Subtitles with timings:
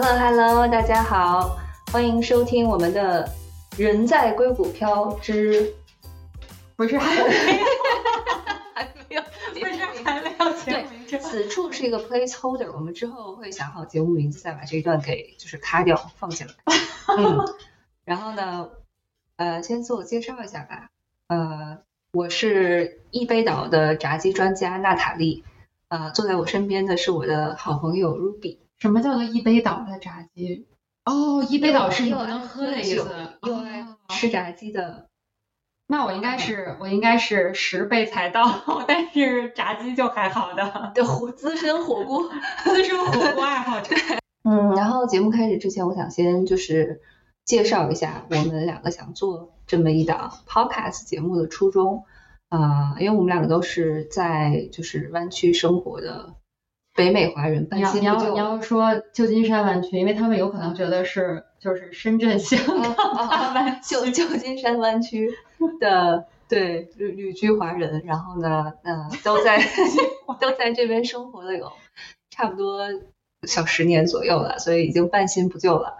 [0.00, 1.58] Hello Hello，大家好，
[1.90, 3.26] 欢迎收听我们的
[3.82, 5.74] 《人在硅谷飘之
[6.76, 7.28] 不是还没有
[8.74, 9.22] 还没有
[9.54, 16.54] 不是还没有节目名称此处是一个 placeholder，我们之后会想好节目名字，再把这一段给就是卡掉放进来。
[17.18, 17.44] 嗯，
[18.04, 18.68] 然后呢，
[19.34, 20.90] 呃，先自我介绍一下吧。
[21.26, 21.78] 呃，
[22.12, 25.42] 我是一杯岛的炸鸡专家娜塔莉。
[25.88, 28.58] 呃，坐在我身边的是我的好朋友 Ruby。
[28.78, 30.66] 什么叫做一杯倒的炸鸡？
[31.04, 33.08] 哦，一杯倒是你不能喝的意思。
[33.42, 35.08] 又爱哦吃炸鸡的，
[35.86, 38.44] 那我应该是我应该是十倍才到，
[38.86, 42.30] 但是炸鸡就还好的对火资深火锅。
[42.64, 43.96] 资深火锅爱好者。
[44.44, 47.00] 嗯，然后节目开始之前，我想先就是
[47.44, 52.04] 介绍一下我们两个想做这么一档 podcast 节目的初衷。
[52.50, 56.34] 啊、因为我们两个都是在就是湾区生活的
[56.98, 57.94] 北美华人，你半要
[58.32, 65.32] 你要说旧金山湾区，因为他们有可能觉得是就是深圳、 香啊港啊啊湾 旧旧金山湾区
[65.78, 69.58] 的对旅旅居华人，然后呢，嗯、都在
[70.40, 71.70] 都在这边生活了有
[72.30, 72.80] 差不多
[73.44, 75.96] 小十年左右了，所以已经半新不旧了。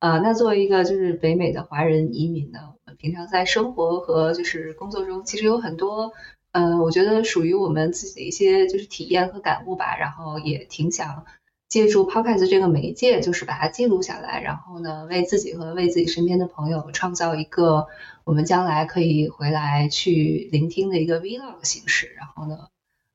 [0.00, 6.12] 呃，那作为一个就是北美的华人移民呢，我们平常在生活和就是工作中，其实有很多，
[6.52, 11.24] 呃，我觉得属于我们自己的一些就是体验和感悟吧，然后也挺想
[11.68, 17.88] 借助 Podcast 这个媒介，就是把它记录下来，然后呢，为自己和为自己身边的朋友创造一个
[18.24, 22.68] 我们将来可以回来去聆听的一个 Vlog 形式，然后呢，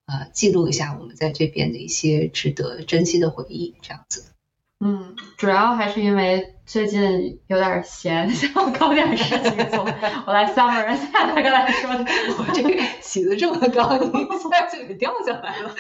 [0.08, 4.26] 呃，记录一下我们在这边的一些值得珍惜的回忆，这样子。
[4.80, 9.86] 嗯，主要还是因为最近有点闲， 想搞点事情做。
[10.26, 11.90] 我来 summer 一下，大哥来说，
[12.38, 15.74] 我这个起得这么高，你一下就给掉下来了。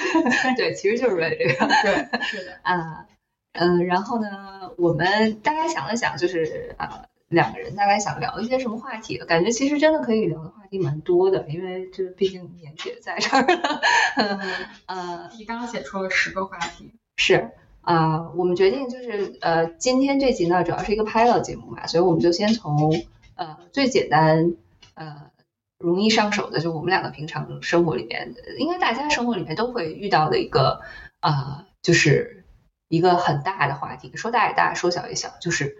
[0.55, 1.67] 对，其实就是为这个。
[1.83, 3.05] 对，是的， 啊，
[3.51, 9.17] 嗯，然后呢，我们大概想了想，就是啊，两个人大概想聊一些什么话题？
[9.17, 13.81] 感觉其实真的可以聊的话题蛮多的，因为这毕竟年纪也在这儿了。
[14.87, 16.93] 呃，提纲写出了十个话题。
[17.17, 17.51] 是
[17.87, 22.91] 啊、我们决定就是呃，今天这集呢主要是一个 pilot 节目嘛，所以我们就先从
[23.35, 24.55] 呃最简单
[24.93, 25.31] 呃
[25.79, 30.81] 容易上手的，就我们两个平常生活里面，应该大家生活里面都会遇到的一个
[31.21, 32.43] 啊、就是
[32.89, 35.77] 一个很大的话题，说大也大，说小也小，就是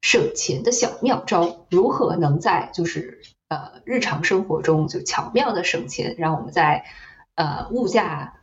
[0.00, 6.84] 省钱的小妙招，如何能在就是呃日常生活中就巧妙的省钱，让我们在
[7.34, 8.37] 呃物价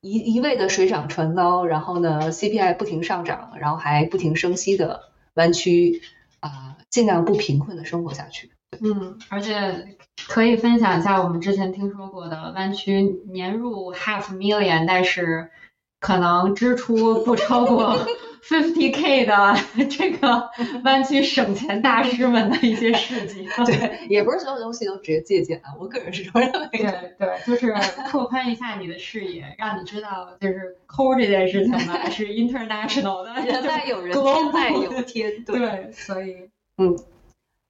[0.00, 6.02] 一一味的水涨船高，然后呢 CPI 不停上涨，然后还不停升息的弯曲
[6.40, 8.50] 啊、尽量不贫困的生活下去。
[8.80, 9.96] 嗯，而且
[10.28, 15.50] 可以分享一下我们之前听说过的弯曲年入 half million，但是
[15.98, 17.98] 可能支出不超过
[18.42, 19.54] fifty k 的
[19.88, 20.50] 这个
[20.84, 23.46] 湾区省钱大师们的一些事迹。
[23.66, 27.14] 对， 也不是所有东西都直接借鉴啊，我个人是这么认为的。
[27.18, 27.74] 对对，就是
[28.10, 35.44] 拓宽一下你的视野，让你知道，就是抠这件事情呢是 international 的，人外有人天外有天。
[35.44, 36.48] 对对，所以
[36.78, 36.98] 嗯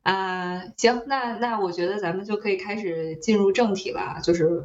[0.02, 4.00] 啊、行，那那我觉得咱们就可以开始进入正题了。
[4.00, 4.64] 啊就是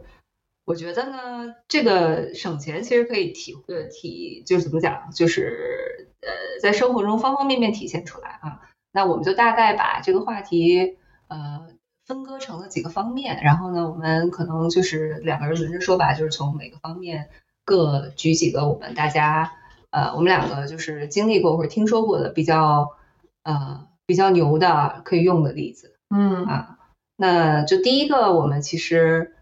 [0.66, 6.30] 我觉得呢，这个省钱其实可以体呃体就是怎么讲，就是呃
[6.62, 8.62] 在生活中方方面面体现出来啊。
[8.92, 11.68] 那我们就大概把这个话题呃
[12.06, 17.30] 分割成了几个方面，然后呢，我们可能就是两个人轮着说吧，就是从每个方面
[17.64, 19.54] 各举几个我们大家
[19.92, 22.96] 呃我们两个就是经历过或者听说过的比较
[23.44, 25.96] 呃比较牛的可以用的例子。
[26.10, 26.80] 嗯啊，
[27.18, 29.35] 那就第一个，我们其实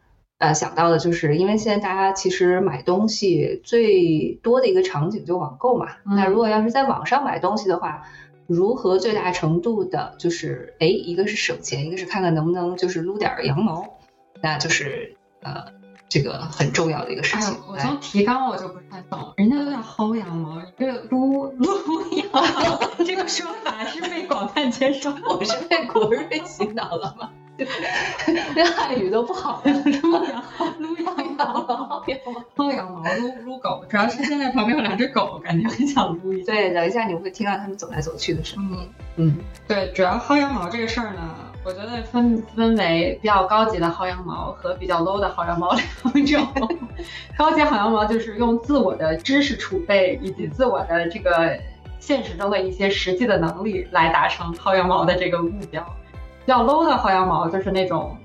[0.43, 5.87] 呃想到的就是，因为现在大家其实买东西最多的一个场景就网购嘛。
[6.05, 8.03] 嗯那如果要是在网上买东西的话，
[8.45, 13.97] 如何最大程度的，就是哎，一个是省钱，一个是看看能不能就是撸点儿羊毛，
[14.41, 15.67] 那就是呃
[16.09, 17.57] 这个很重要的一个事情哎，。
[17.69, 25.09] 我从提纲我就不太懂，人家都叫薅羊毛，你这个撸撸羊毛 这个说法是被广泛接受。
[25.29, 27.31] 我是被国瑞洗脑了吗？
[28.55, 30.43] 连汉语都不好了，撸羊
[30.79, 32.03] 撸羊毛，
[32.55, 36.51] 薅羊毛，撸撸狗，主要是现在旁边有两只狗，感觉很想撸一下。
[36.51, 38.77] 对，等一下你会听到他们走来走去的声音。
[39.17, 41.21] 嗯，嗯对，主要薅羊毛这个事儿呢，
[41.63, 46.47] 我觉得分分为比较高级的薅羊毛和比较 low 的薅羊毛两种。
[47.37, 51.59] 高级薅羊毛就是用自我的知识储备以及自我的这个
[51.99, 55.85] 现实中的一些实际的能力来达成薅羊毛的这个目标。
[56.45, 58.17] 比较 low 的薅羊毛就是那种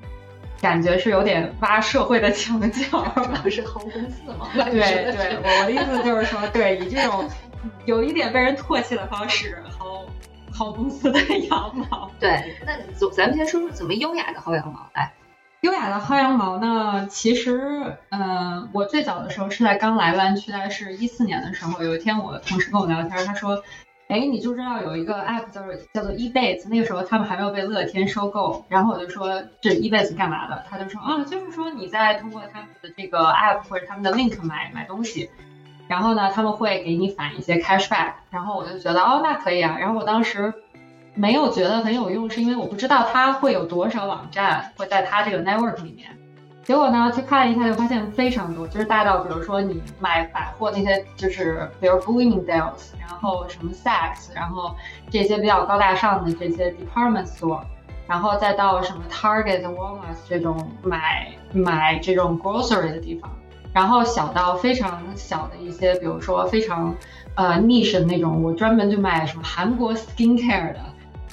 [0.61, 3.01] 感觉是有点挖社会的墙角，
[3.43, 4.49] 不是薅公司吗？
[4.55, 4.73] 对
[5.15, 7.31] 对，我的意思就是说，对，以这种
[7.85, 10.05] 有一点被人唾弃的方式薅
[10.53, 12.11] 薅公司的羊毛。
[12.19, 14.91] 对，那咱咱们先说说怎么优雅的薅羊毛。
[14.95, 15.13] 来，
[15.61, 23.63] 优雅的薅羊毛呢，其实，嗯，我最早的时候是在刚来湾区，大概是一四年的时候，有一天我同事跟我聊天，他说。
[24.09, 28.65] 哎，你就知道有一个 app 叫做叫做 eBay，那个时候他们还没有被乐天收购。
[28.71, 30.65] 然后我就说这 eBay 干嘛的？
[30.67, 35.29] 他就说啊，就是说你在通过他们的这个 app 或者他们的 link 买买东西，
[35.89, 38.13] 然后呢他们会给你返一些 cashback。
[38.31, 39.77] 然后我就觉得哦，那可以啊。
[39.79, 40.55] 然后我当时
[41.15, 46.09] 没有觉得很有用，是因为我不知道它会有多少网站会在它这个 network 里面。
[46.69, 54.77] 结果呢，去看了一下，就发现非常多，就是大到比如说你买百货那些，就是比如 Bloomingdale's，然后什么 Saks，然后
[55.09, 57.63] 这些比较高大上的这些 department store，
[58.07, 63.31] 然后再到什么 Target、Walmart 这种买买这种 grocery 的地方，
[63.73, 66.95] 然后小到非常小的一些，比如说非常
[67.37, 70.81] 呃 niche 的那种，我专门就买什么韩国 skincare 的。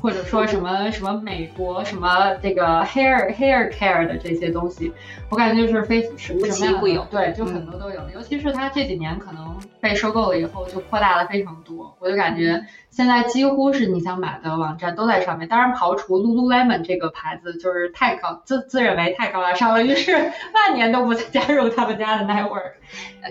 [0.06, 4.94] 或者说什么什么美国什么这个 hair hair care 的这些东西，
[5.32, 8.00] 我感觉就是非什么什么有，对，就很多都有。
[8.14, 11.98] 尤其是它这几年可能被收购了以后，就扩大了非常多。
[12.00, 15.48] 我就感觉现在几乎是你想买的网站都在上面。
[15.48, 22.74] 当然，刨除 Lululemon 这个牌子，就是太高自自认为太高大上了，于是万年都不再加入他们家的 network。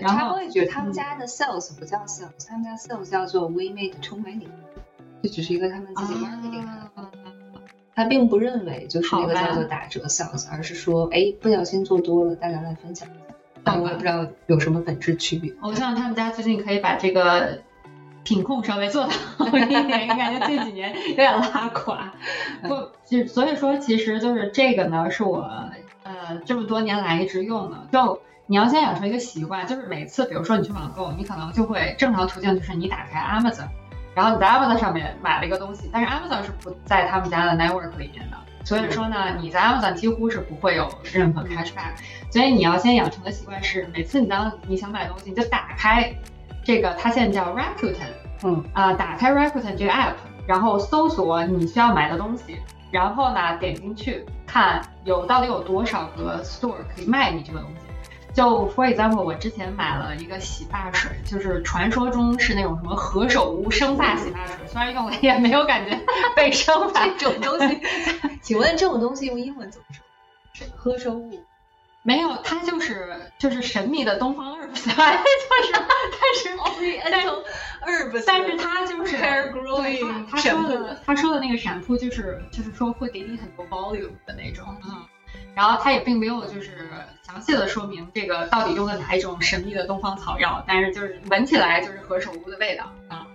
[0.01, 4.49] 然后我也觉得他们家的 sales 不叫 sales，他们家 sales 叫做 We Made Too Many。
[5.25, 7.09] 这只是一个他们自己 marketing 的，
[7.95, 13.09] 他并不认为就是那个叫做打折 sales，而是说，哎，不小心做多了，大家来分享。
[13.63, 15.51] 但我也不知道有什么本质区别。
[15.63, 17.63] 我希望他们家最近可以把这个
[18.23, 22.13] 品控稍微做好一点，感觉这几年有点拉垮。
[22.61, 25.39] 不，就所以说，其实就是这个呢，是我
[26.03, 27.87] 呃这么多年来一直用的。
[27.91, 33.69] 就你要先养成一个习惯，就是每次比如说你去网购，你可能就会正常途径就是你打开 Amazon。
[34.15, 41.97] 然后你在 Amazon 上面买了一个东西，但是 Amazon 是不在他们家的 network 里面的，所以说呢，你在 Amazon 几乎是不会有任何 cashback。
[42.31, 46.13] 所以你要先养成的习惯是，每次你当你想买东西，你就打开
[46.63, 47.95] 这个，它现在叫 Rakuten，
[48.43, 50.13] 嗯啊，打开 Rakuten 这个 app，
[50.47, 52.57] 然后搜索你需要买的东西，
[52.91, 57.85] 然后呢点进去看有到底有多少个 store 可以卖你这个东西。
[58.35, 65.97] 就 for example，我之前买了一个洗发水，就是传说中是那种什么何首乌生发洗发水，虽然用了也没有感觉
[66.35, 67.81] 被生发这种东西。
[68.43, 69.85] 请问这种东西用英文怎么
[70.53, 70.67] 说？
[70.75, 71.43] 何首乌？
[72.03, 74.95] 没有，它就是就是神秘的东方 herbs， 就是
[75.73, 77.43] 但是 oriental
[77.87, 80.27] herbs，但是它就是 hair growing。
[80.29, 85.05] 他说的他说的那个闪扑就是就是说会给你很多 volume 的那种，嗯。
[85.53, 86.89] 然后它也并没有就是
[87.23, 93.25] 详细的说明这个到底用的哪一种神秘的东方草药，但是就是闻起来就是何首乌的味道啊。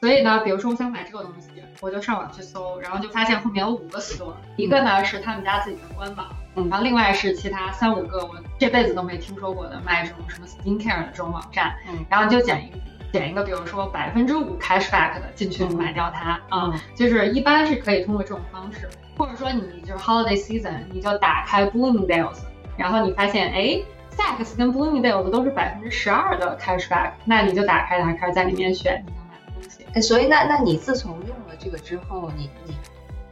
[0.00, 1.48] 所以呢，比如说我想买这个东西，
[1.80, 11.74] 我就上网去搜，然后就发现后面有五个 store，一个呢是他们家自己的官网，然后另外是其他三五个我这辈子都没听说过的卖这种什么 skincare 的这种网站，
[12.08, 12.78] 然后你就捡一个
[13.12, 18.88] 捡一个，比如说百分之五 cashback 的进去买掉它啊，就是一般是可以通过这种方式。
[19.16, 22.38] 或者说你就是 holiday season，你就打开 Bloomingdale's，
[22.76, 23.80] 然后你发现哎
[24.16, 29.86] ，Saks 跟 Bloomingdale's 都是百分之十二的 cashback，那你就打开它，开始在里面选你想买的东西。
[29.94, 32.76] 哎，所以那那你自从用了这个之后，你你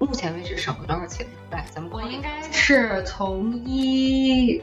[0.00, 1.24] 目前为止省了多少钱？
[1.52, 4.60] 来，咱们我应该是从一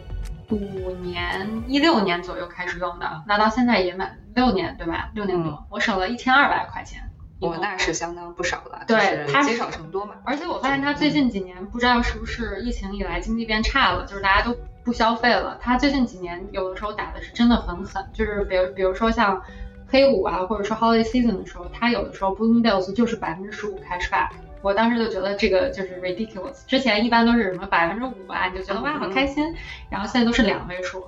[0.53, 5.09] 五年、一六年左右开始用的，那到现在也满六年对吧？
[5.13, 7.09] 六年多，我省了一千二百块钱。
[7.39, 10.13] 我那是相当不少了，对，它积少成多嘛。
[10.23, 14.55] 而且我发现它最近几年不知道是不是疫情以来经济变差了，就是大家都
[14.85, 15.57] 不消费了。
[15.59, 19.41] 它最近几年有的时候打的是真的很狠，就是比如比如说像
[19.89, 24.29] 黑五啊，或者说 holiday season 的时候，它有的时候 Bloomingdale's 就是百分之十五 cashback。
[24.63, 26.65] 我当时就觉得这个就是 ridiculous。
[26.65, 29.53] 之前一般都是什么百分之五啊，你就觉得哇好开心，
[29.91, 31.03] 然后现在都是两位数。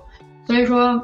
[0.46, 1.02] 所以说，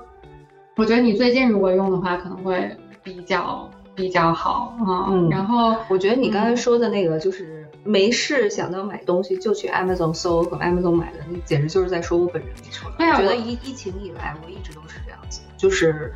[0.76, 3.68] 我觉得你最近如果用的话，可能会比较。
[3.94, 4.74] 比较好
[5.10, 12.90] 嗯，然后我觉得你刚才说的那个就是没事想到买东西就去 Amazon 搜和 Amazon 买的，你简直就是在说我本人没错。
[12.98, 16.10] 我觉得疫疫情以来我一直都是这样子，就是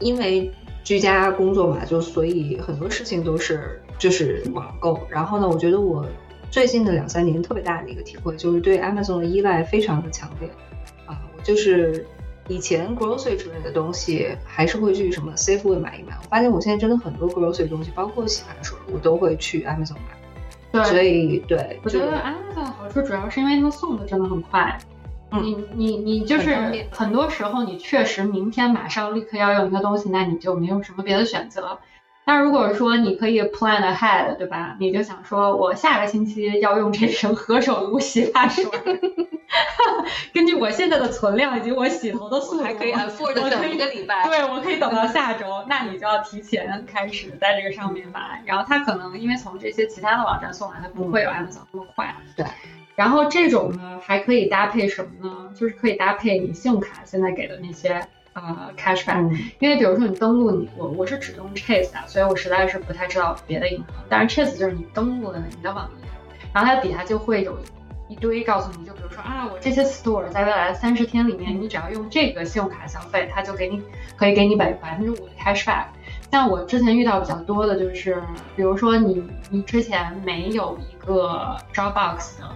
[0.00, 5.00] 因为居家工作嘛，就所以很多事情都是就是网购。
[5.08, 6.04] 然后呢，我觉得我
[6.50, 10.50] 最近的两三年特别大的一个体会就是对 Amazon 的依赖非常的强烈
[11.06, 12.04] 啊，我就是。
[12.48, 16.18] 以前 grocery 之类的东西还是会去什么 Safeway 买一买。
[16.20, 20.18] 我发现我现在真的很多 grocery 东西，包括洗发水，我都会去 Amazon 买。
[20.72, 24.76] 对，所以对，我觉得 Amazon 好处主要是因为它送的真的很快。
[25.30, 26.56] 你你你就是
[26.90, 31.78] 很多时候你确实明天马上立刻要用一个东西，那你就没有什么别的选择。
[32.24, 34.76] 但如果说你可以 plan ahead，对吧？
[34.78, 38.64] 你就想说我下个星期要用这瓶何首乌洗发水，
[40.32, 44.24] 根据我现在的存量以及我洗头的速度，还可以 afford 等一个礼拜。
[44.24, 48.40] 对，我可以等到下周，那你就要提前开始在这个上面买。
[48.46, 52.14] 然后它可能因为从这些其他的网站送来，它不会有 Amazon 那么快。
[52.36, 52.46] 对。
[52.94, 55.50] 然后这种呢，还可以搭配什么呢？
[55.58, 63.86] 就是可以搭配你信用卡现在给的那些呃 cashback，、嗯因为比如说你登录你我我是只用 Chase 啊，所以我实在是不太知道别的银行。
[64.08, 66.08] 但是 Chase 就是你登录了你的网页，
[66.52, 67.58] 然后它底下就会有
[68.08, 73.82] 一堆告诉你，就比如说啊，我这些 store 在未来的三十天里面，你只要用这个信用卡消费，它就给你
[74.16, 75.86] 可以给你百百分之五的 cashback。
[76.30, 78.22] 像我之前遇到比较多的就是，
[78.56, 82.48] 比如说你你之前没有一个 Dropbox 的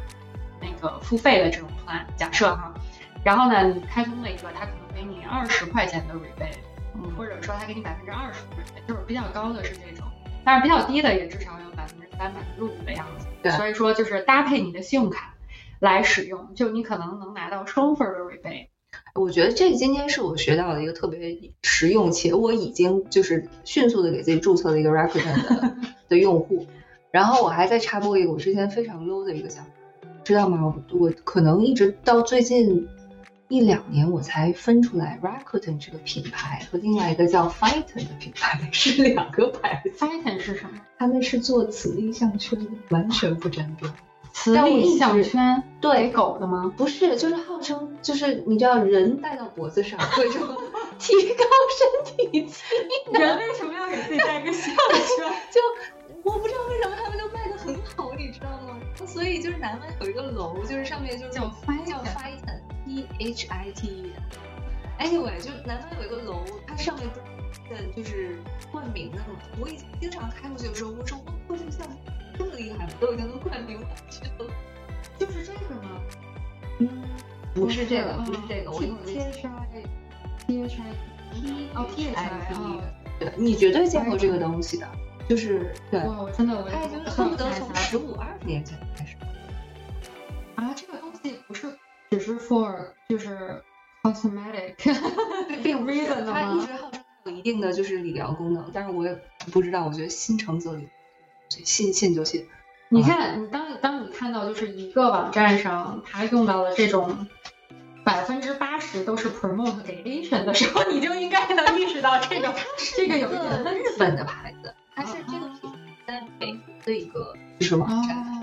[0.61, 2.73] 那个付费的这种 plan，假设哈，
[3.23, 6.57] 然后呢你开通了一个，它可能给你二十块钱的 rebate，
[6.95, 10.07] 嗯或者说他给你百分之二十的 rebate，就是比较高的是这种，
[10.43, 13.27] 但是比较低的也至少有百分之三、百分之五的样子。
[13.43, 15.35] 对所以说就是搭配你的信用卡
[15.79, 18.69] 来使用，就你可能能拿到双份的 rebate。
[19.15, 25.77] 我觉得这今天是我学到的一个特别实用，且我已经就是迅速的给自己注册了一个 Rakuten 的
[26.09, 26.67] 的用户。
[27.11, 29.71] 然后我还在插播一个我之前非常 low 的一个想法，
[30.25, 30.75] 知道吗？
[30.91, 32.89] 我我可能一直到最近
[33.49, 40.81] 一两年我才分出来 Rakuten 这个品牌和另外一个叫 Fighton 的品牌是两个牌子，Fighten 是什么？
[40.99, 43.93] 他们是做磁力项圈的，完全不沾边。
[44.33, 46.73] 磁力项圈对狗的吗？
[46.77, 50.55] 不是，就是号称就是你知道人戴到脖子上会什么
[50.99, 51.45] 提高
[52.05, 52.63] 身体机
[53.13, 54.77] 能，人为什么要给自己戴个项圈？
[55.51, 55.61] 就
[56.23, 58.77] 我不知道为什么他们就卖的很好，你知道吗？
[59.07, 61.43] 所以就是南湾有一个楼，就是上面就是叫
[61.87, 62.03] 叫
[63.19, 64.13] H I T E。
[64.99, 67.07] Anyway，就南方有一个楼，它上面
[67.69, 68.39] 的就是
[68.73, 69.39] 冠名的嘛。
[69.61, 71.97] 我以前经常开过去的时候，我说我这个项目
[72.39, 72.93] 这么厉害吗？
[73.01, 74.51] 都已经能冠名我去了。
[75.19, 76.01] 就是这个吗？
[76.79, 76.89] 嗯，
[77.55, 79.85] 不是这个，不是这个，我会儿 T H I
[80.47, 80.93] T H I
[81.35, 82.83] T 哦 T H I 哦，
[83.19, 84.89] 对你绝对见过这个东西的，
[85.29, 89.17] 就是对，我真的我它已经恨不得从十五二十年前开始。
[90.57, 90.96] 啊，这个
[92.11, 93.63] 只是 for 就是
[94.03, 94.75] cosmetic
[95.63, 96.67] 并 reason 的它一吗？
[96.67, 99.19] 直号称有一定的就是理疗功能，但是我也
[99.53, 100.89] 不知道，我觉得心诚则灵，
[101.49, 102.47] 信信就信。
[102.89, 107.27] 你看，你当你当你看到就是一个网站上它用到了这种
[108.05, 112.55] 百分之八十都是 promote 给 Asian 的时候，你就应该能意识到这个
[112.95, 118.36] 这个有一点问题日本的牌子，它是这个品牌在美国的一个就是网站，哦，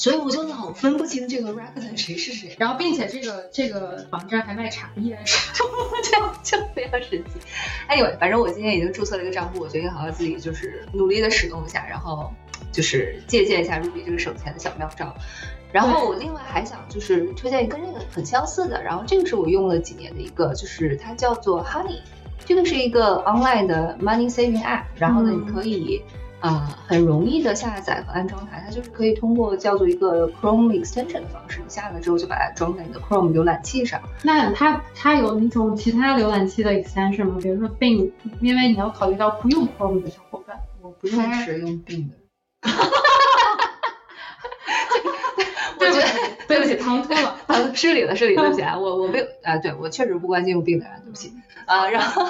[0.00, 2.56] 所以我就老分不清这个 Rakuten 谁是谁。
[2.58, 5.18] 然后并且这个这个网站还卖茶叶，
[5.52, 5.66] 就
[6.42, 7.38] 就非常神奇。
[7.86, 12.32] Anyway，反正我今天已经注册了一个账户，我决定好好自己就是努力的使用一下，然后
[12.72, 15.14] 就是借鉴一下 Ruby 这个省钱的小妙招。
[15.70, 22.00] 然后我另外还想就是推荐一个跟这个很相似的，然后这个是我用了几年的一个，就是它叫做 Honey，
[22.46, 26.02] 这个是一个 online 的 money saving app，然后呢嗯你可以。
[26.40, 34.00] 啊、很容易的下载和安装它，它就是可以通过叫做一个 Chrome extension 的方式，你下了之后就把它装在你的 Chrome 浏览器上。
[34.22, 37.38] 那它它有那种其他浏览器的 extension 吗？
[37.42, 40.56] 比如说 Bing，因为你要考虑到不用 Chrome 的小伙伴。
[40.82, 42.16] 我不用使用病的。
[45.80, 47.36] 对不起我觉得，对不起，唐突了。
[47.48, 51.32] 啊，失礼了，失礼，对不起啊， 我我没有啊，对我确实不关心用病的人，对不起
[51.66, 51.88] 啊。
[51.88, 52.24] 然后，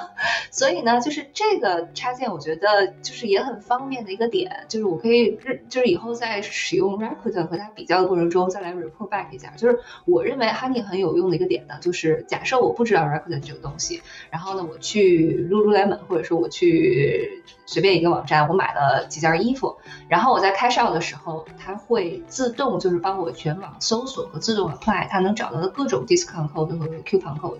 [0.50, 9.52] 所以呢，就是这个插件，我觉得就是也很方便的一个点，就是我可以日，就是以后在使用 Rakuten 和它比较的过程中，再来 report back 一下。
[9.56, 19.76] 就是我认为 Honey 很有用的一个点呢，就是假设我不知道 Rakuten 这个东西，然后呢，我去 Lululemon 或者说我去随便一个网站，我买了几件衣服，
[20.08, 27.56] 然后我在 cash out 的时候，它会自动就是帮我全网搜索和自动 apply 它能找到的各种 discount code 和 coupon code，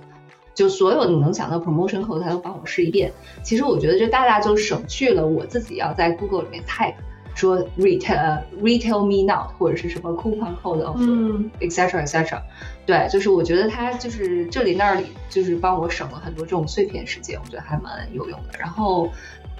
[0.54, 3.10] 就所有你能想到 promotion code 它都帮我试一遍。
[3.42, 6.96] 其实我觉得这大大就省去了我自己要在 Google 里面 type
[7.34, 12.42] 说 retail、呃 retail me now 或者是什么 coupon code of 嗯，etc etc。
[12.84, 18.58] 对，就是我觉得它就是这里那里就是帮我省了很多这种碎片时间，我觉得还蛮有用的。
[18.58, 19.08] 然后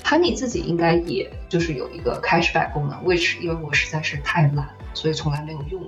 [0.04, 5.80] Honey 自己应该也就是有一个 cashback 功能，which 因为我实在是太懒了，所以从来没有用。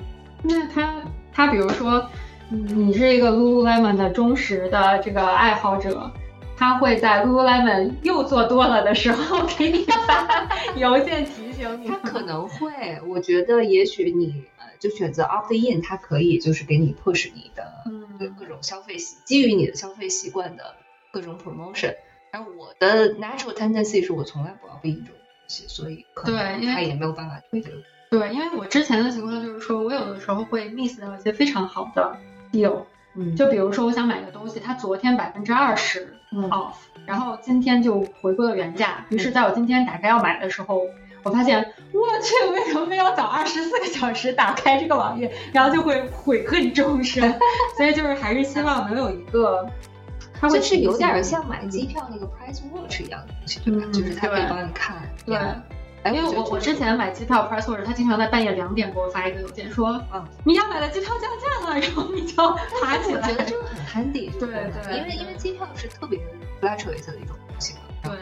[0.43, 2.09] 那他他比如说，
[2.51, 6.11] 你是一个 Lululemon 的忠实的这个爱好者，
[6.57, 11.89] 他会在 Lululemon 又做多了的时候给你发邮件提醒你。
[11.89, 17.65] 他可能会，我觉得也许你呃就选择 opt in，他可以就是给你 push 你的
[18.39, 20.75] 各种消费习，基于你的消费习惯的
[21.13, 21.95] 各种 promotion。
[22.33, 27.77] 而我的 natural tendency 是我从来不要必应这种东西，所以可能他也没有办法推这个。
[28.12, 32.14] 对，因为我之前的情况就是说，我有的时候会 miss 掉一些非常好的
[32.52, 32.83] deal，
[33.14, 36.75] 嗯就比如说我想买个东西，它昨天百分之二十嗯 off，
[37.07, 39.07] 然后今天就回归了原价。
[39.09, 40.83] 于是在我今天打开要买的时候，
[41.23, 47.35] 我发现我去，为什么非要早二十四个小时打开这个网页，然后就会悔恨终身。
[47.78, 49.66] 所以就是还是希望能有一个，
[50.38, 53.85] 它会就是有点像买机票那个 Price Watch 一样的东西，对吧？
[53.87, 54.97] 嗯就是它可以对帮你看。
[55.25, 55.35] 对。
[55.35, 55.62] 哎，
[56.11, 62.37] 因为我我之前买机票 Price Watch，他经常在半夜两点给我发一个邮件说，嗯你要买的机票降价了，然后你就
[62.83, 63.21] 爬起来。
[63.21, 66.19] 我觉得这个很 handy，对对因为因为机票是特别
[66.61, 67.81] fluctuate 的一种东西嘛。
[68.03, 68.13] 对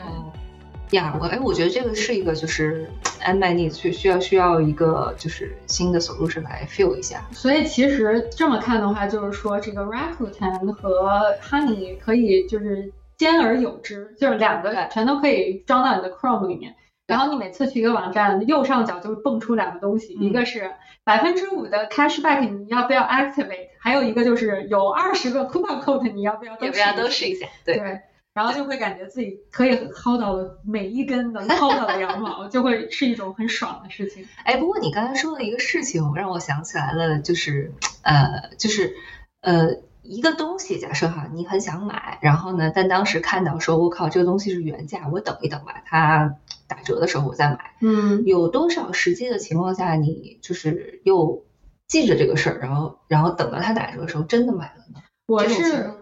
[0.98, 7.24] 呀，我哎，我觉得这个是一个就是 a n m a n e 需需要需要一个就是新的 solution 来 fill 一下。
[7.32, 16.74] 所以其实这么看的话，就是说这个 Rakuten 和 Honey 可以就是兼而有之，就是两个全都可以装到你的 Chrome 里面。
[17.10, 20.72] 然后你每次去一个网站，右上角就蹦出两个东西，嗯一个是
[21.04, 23.68] 百分之五的 cashback，你要不要 activate？
[23.80, 27.46] 还有一个就是有二十个 coupon code，你要不要都要不要都试试一下？
[27.64, 28.00] 对对，
[28.32, 34.26] 然后就会感觉自己可以薅到了每一根能薅到的羊毛， 就会是一种很爽的事情。
[34.44, 38.94] 哎，不过你刚才说的一个事情，让我想起来了，就是呃，就是
[39.40, 39.68] 呃，
[40.10, 46.36] 一个东西，假设哈，你很想买，然后呢，但当时看到说，我靠，这个东西是原价，我等一等吧，它
[46.66, 47.76] 打折的时候我再买。
[47.80, 51.44] 嗯，有多少实际的情况下，你就是又
[51.86, 55.00] 记着这个事儿，然后然后等到它打折的时候真的买了呢？
[55.26, 55.94] 我是？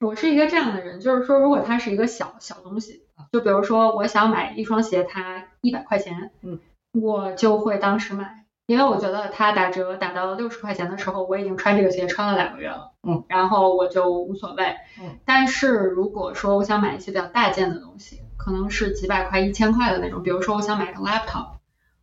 [0.00, 6.58] 我是一个这样的人，就是说，如果它是一个小小东西，就比如说我想买一双鞋，它一百块钱，嗯，
[6.92, 21.46] 我就会当时买，因为我觉得它打折打到六十块钱的时候，我已经穿这个鞋穿了两个月了，嗯，然后我就无所谓，嗯，但是如果说我想买一些比较大件的东西，可能是几百块、一千块的那种，比如说我想买个 laptop。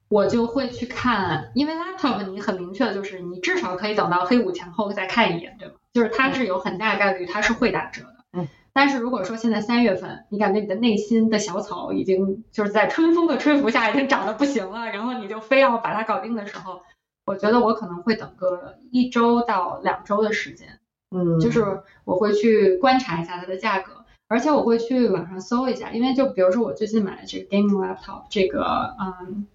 [0.09, 5.75] 我就会去看，因为 laptop 你很明确的就是你至少可以等到黑五前后再看一眼，对吗？
[5.93, 8.15] 就是它是有很大概率它是会打折的。
[8.33, 8.47] 嗯。
[8.79, 16.79] 但是如果说现在三月份，你感觉你的内心的小草已经就是在春风的吹拂下已经长得不行了，然后你就非要把它搞定的时候，
[17.25, 20.79] 我觉得我可能会等个一周到两周的时间，
[21.11, 24.05] 嗯就是我会去观察一下它的价格。
[24.29, 29.47] 而且我会去网上搜一下，因为就比如说我最近买的这个 gaming laptop，这个嗯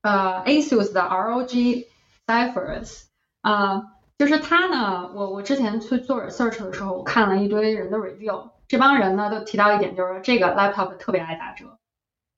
[0.00, 1.84] 呃 ASUS 的 ROG
[2.26, 3.02] Zephyrus，
[3.42, 3.82] 啊、
[4.16, 11.76] 就是它呢，我我之前去做 research 的时候，我看了一堆人的 review，这帮人呢都提到一点，就是说这个 laptop 特别爱打折，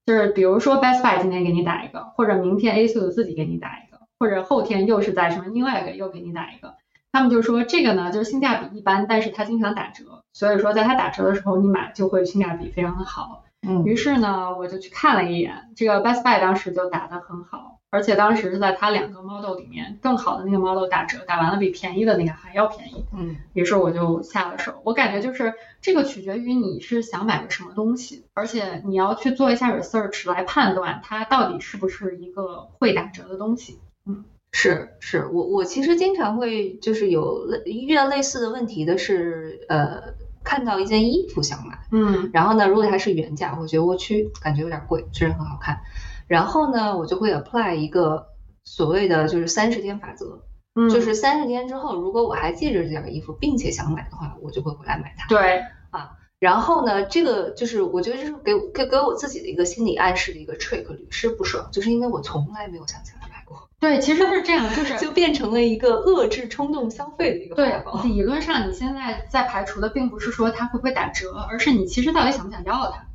[0.04, 6.74] 就是比如说 Best Buy 今天给你打一个，或者明天 ASUS 自己给你打一个，或者后天又是在什么另外一个又给你打一个。
[7.12, 13.44] 他们就说这个呢，就是性价比一般，但是它经常打折，所以说在它打折的时候，你买就会性价比非常的好。
[13.64, 23.04] 嗯于是呢，我就去看了一眼，这个 Best Buy 当时就打得很好，而且当时是在它两个 model 里面更好的那个 model 打折，打完了比便宜的那个还要便宜。
[23.16, 24.80] 嗯于是我就下了手。
[24.84, 33.78] 我感觉就是这个取决于你是想买个什么东西，而且你要去做一下 research 来判断它到底是不是一个会打折的东西。
[34.06, 45.80] 嗯是是，我我其实经常会就是有类遇到类似的问题的是，呃，看到一件衣服想买，嗯然后呢，如果它是原价，我觉得我去感觉有点贵，虽然很好看，
[46.26, 48.26] 然后呢，我就会 apply 一个
[48.64, 50.42] 所谓的就是三十天法则，
[50.74, 55.26] 嗯，就是三十天之后，如果我还记着这件衣服，并且想买的话，我就会回来买它。
[55.28, 56.10] 对，啊
[56.40, 68.02] 然后呢，这个就是我觉得这是给给给我自己的一个心理暗示的一个 trick，屡试不爽，就是因为我从来没有想起来买过，对，其实是这样，就是就变成了一个遏制冲动消费的一个法。
[68.02, 73.06] 理论上你现在在排除的并不是说它会不会打折，而是你其实到底想不想要它。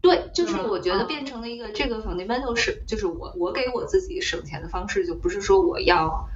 [0.00, 6.28] 对，就是我觉得啊变成了一个这个 fundamental 是，就是我我给我自己省钱的方式，就不是说我要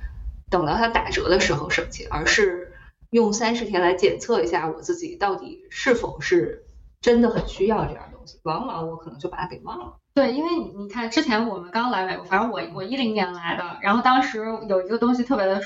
[0.51, 2.73] 等到它打折的时候省钱，而是
[3.11, 6.65] 用三十天来检测一下我自己到底是否是
[7.01, 8.41] 真的很需要这样东西。
[8.43, 9.97] 往往我可能就把它给忘了。
[10.15, 15.63] 对，因为你你看，之前我们刚来美国，反正我我一零年来的，然后当时有一个东西特别的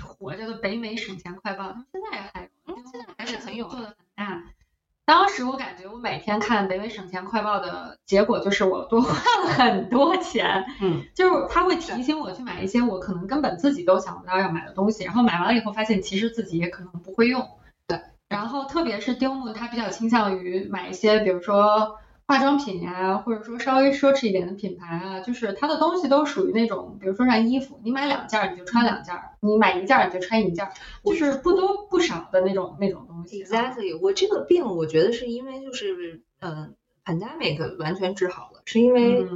[0.00, 2.50] 火，叫做北美省钱快报，他们现在还
[2.92, 4.44] 现在还是很有啊做的很大。
[5.10, 17.44] 当时我感觉我每天看北美省钱快报的结果就是我多花了很多钱，嗯， 就是他会提醒我去买一些我可能根本自己都想不到要买的东西，然后买完了以后发现其实自己也可能不会用。
[17.88, 21.98] 对，然后特别是丢木，他比较倾向于买一些，比如说
[22.30, 30.70] 化妆品呀、或者说稍微奢侈一点的品牌啊，就是它的东西都属于那种，比如说像衣服，你买两件儿你就穿两件儿，你买一件儿你就穿一件儿，
[31.04, 33.42] 就是不多不少的那种那种东西。
[33.42, 39.26] Exactly，我这个病我觉得是因为就是嗯、pandemic 完全治好了，是因为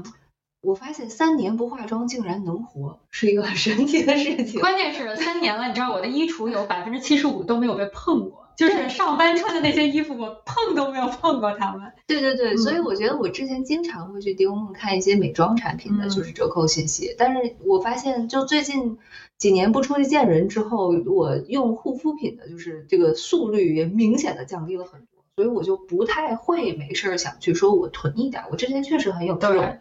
[0.64, 4.60] 我发现三年不化妆竟然能活，是一个很神奇的事情。
[4.60, 8.44] 关键是三年了，你知道我的衣橱有百分之七十五都没有被碰过。
[8.56, 11.92] 就是上班穿的那些衣服，我碰都没有碰过它们。
[12.06, 18.96] 对对对，所以我觉得我之前经常会去迪梦看一些美妆产品的就是折扣信息，但是我发现就最近
[19.38, 28.44] 几年不出去见人之后，我用护肤品的就是这个速率也明显的降低了很多，所以我就不太会没事儿想去说我囤一点。
[28.52, 29.78] 我之前确实很有这种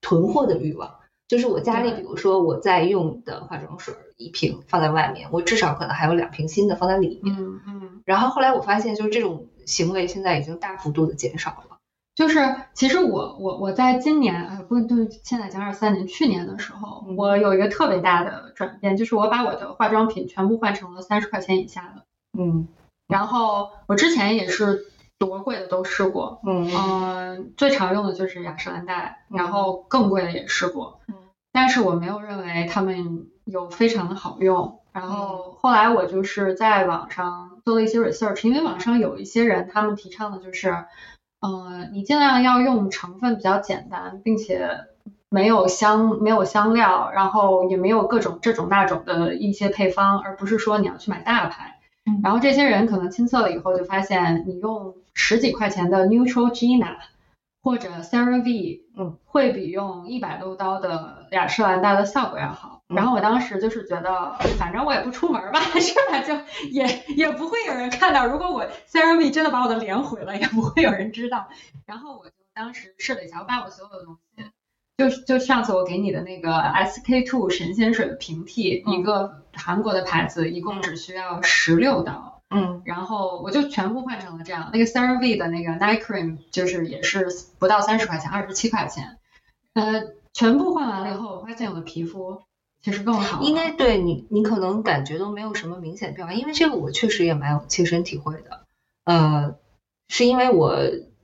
[0.00, 0.96] 囤货的欲望。
[1.28, 7.36] 就是我家里，比如说我在用的化妆水一瓶放在外面，我至少可能还有两瓶新的放在里面。
[7.38, 8.02] 嗯嗯。
[8.04, 11.78] 然后后来我发现，就是这种行为现在已经大幅度的减少了。
[12.16, 22.04] 就是其实我我我在今年啊不对，现在讲二三年，去年的时候，我有一个特别大的转变，就是我把我的化妆品全部换成了三十块钱以下的。
[22.36, 22.66] 嗯。
[23.06, 24.86] 然后我之前也是。
[25.20, 26.68] 多贵的都试过，嗯。
[26.74, 31.14] 嗯，最常用的就是雅诗兰黛，然后更贵的也试过，嗯，
[31.52, 34.80] 但是我没有认为它们有非常的好用。
[34.92, 40.74] 然后后来我就是在网上做了一些 research，因为网上有一些人他们提倡的就是，
[41.40, 44.70] 嗯，你尽量要用成分比较简单，并且
[45.28, 51.76] 没有香没有香料，然后也没有各种这种那种的一些配方，而不是说你要去买大牌。
[52.24, 56.96] 然后这些人可能亲测了以后就发现，你用十几块钱的 Neutrogena
[57.62, 62.80] 或者 CeraVe，嗯，会比用一百多刀的雅诗兰黛的效果要好。
[62.88, 66.20] 然后我当时就是觉得，反正我也不出门吧， 是吧？
[66.26, 66.34] 就
[66.70, 68.26] 也也不会有人看到。
[68.26, 71.48] 如果我 CeraVe 真的把我的脸毁了，也不会有人知道。
[71.86, 74.44] 然后我就当时试了一下，我把我所有的东西。
[74.98, 84.70] 就就上次我给你的那个 SK two 神仙水的平替，一个韩国的牌子，一共只需要十六刀，嗯，然后我就全部换成了这样。
[84.72, 89.18] 那个 CeraVe 的那个 Night Cream 就是也是不到三十块钱，二十七块钱，
[89.74, 92.42] 呃，全部换完了以后，我发现我的皮肤
[92.82, 93.42] 其实更好。
[93.42, 98.66] 应该对你，你可能感觉都没有什么明显变化，因为这个我确实也蛮有切身体会的，
[99.04, 99.56] 呃，
[100.08, 100.76] 是因为我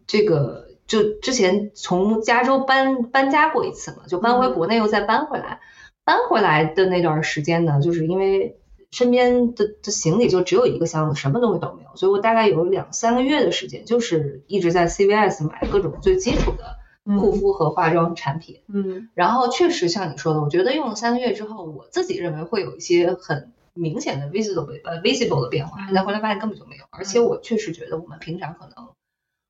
[0.06, 0.64] 这个。
[0.86, 5.58] 就之前从加州搬搬家过一次嘛，就搬回国内又再搬回来，
[6.04, 8.56] 搬回来的那段时间呢，就是因为
[8.90, 16.76] 身边的的行李就只有一个箱子，什么东西都没有，所以我大概有两三个月的时间，就是一直在 CVS 买各种最基础的
[17.18, 18.60] 护肤和化妆产品。
[18.68, 28.88] 嗯，然后确实像你说的，我觉得用了三个月之后，我自己认为会有一些很明显的 visible 呃 visible 的变化，但后来发现根本就没有，而且我确实觉得我们平常可能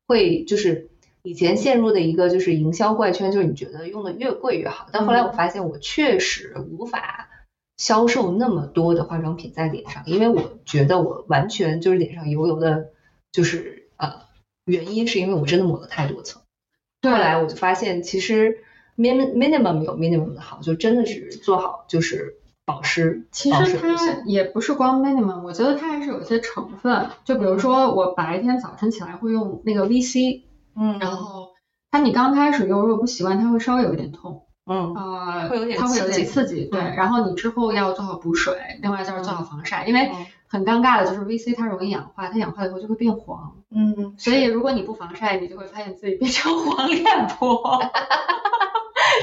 [0.07, 0.89] 会就是。
[1.23, 7.27] 以前陷入的一个就是营销怪圈，就是你觉得用的越贵越好，但后来我发现我确实无法
[7.77, 12.89] 销售那么多的化妆品在脸上，因为我觉得我完全就是脸上油油的，
[13.31, 14.21] 就是呃
[14.65, 16.41] 原因是因为我真的抹了太多层。
[17.03, 18.57] 后来我就发现其实
[18.97, 22.35] min minimum 有 minimum 的好，就真的是做好就是
[22.65, 23.27] 保湿。
[23.31, 30.41] 其实它也不是光 minimum，我觉得它还是有些成分，就比如说我白天早晨起来会用那个 VC。
[30.75, 31.49] 嗯，然后
[31.91, 36.79] 它你刚开始用如果不习惯，它会稍微有一点痛，嗯啊，会有点它会有点刺激，对。
[36.79, 40.11] 然后你之后要做好补水，另外就是做好防晒，因为
[40.47, 47.81] 很尴尬的就是 VC 它容易氧化，它氧化了以后就会变黄，嗯，所以如果你不防晒，你就会发现自己变成黄脸婆。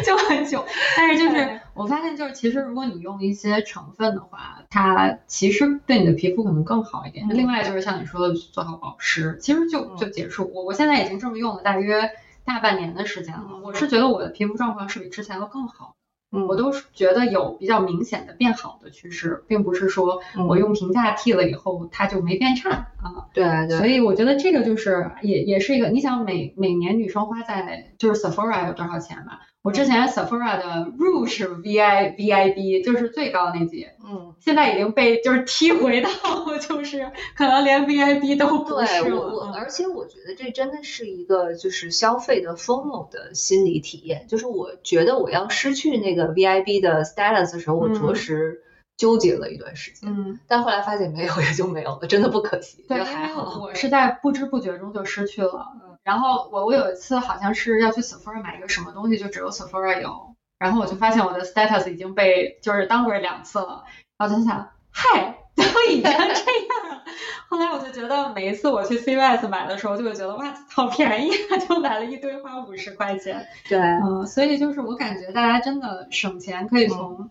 [0.04, 0.64] 就很久，
[0.96, 7.28] 但是就是我发现，就是其实如果你用一些成分的话，它其实对你的皮肤可能更好一点。
[7.28, 10.50] 另外就是像你说的，做好保湿，其实就就结束。
[10.52, 12.10] 我我现在已经这么用了大约
[12.44, 15.94] 大半年的时间了，我是觉得我的皮肤状况是比之前要更好。
[16.36, 23.30] 嗯，我都是觉得有比较明显的变好的趋势，并不是说我用平价替了以后它就没变差啊。
[23.32, 23.78] 对对。
[23.78, 29.42] 所以我觉得这个就是也也是一个，你想每每年女生花在就是 Sephora 有多少钱吧？
[29.64, 36.10] 我之前 Sephora 的 Rouge V I V I B 就是最高那级，嗯，现在已经被就是踢回到
[36.60, 39.16] 就是可能连 V I B 都不是了。
[39.16, 48.60] 我而且我觉得这真的是一个就是消费的 FOMO 的心理体验，就是我觉得我要失去那个 V I B 的 status 的时候，我着实
[48.98, 52.84] 纠结了一段时间，嗯，但后来发现没有也就没有了，真的不可惜。
[52.86, 55.72] 对，还好我是在不知不觉中就失去了。
[56.04, 63.84] 然后我我有一次好像是要去 Sephora 买一个什么东西，就只有 Sephora 有，然后我就发现我的 status 已经被就是 downgrade 两次了，
[64.18, 67.02] 然后就想，嗨，都已经这样了。
[67.48, 73.46] 后来我就觉得每一次我去 CVS 买的时候，就会觉得哇，好便宜啊，就买了一堆，花五十块钱。
[73.68, 77.30] 对，嗯，所以就是我感觉大家真的省钱可以从。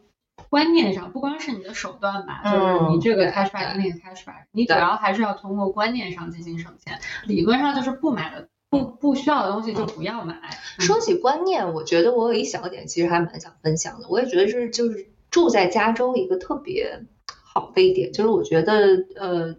[0.50, 7.00] 观念上不光是你的手段吧，就是你这个 cashback 那个 cashback，你主要还是要通过观念上进行省钱。
[7.26, 8.48] 理论上就是不买的
[8.80, 10.40] 不不需要的东西就不要买。
[10.80, 14.08] 说起观念，我觉得我有一小点其实还蛮想分享的。
[14.10, 19.56] 我也觉得是就是住在加州一个特别好的一点，就是我觉得呃，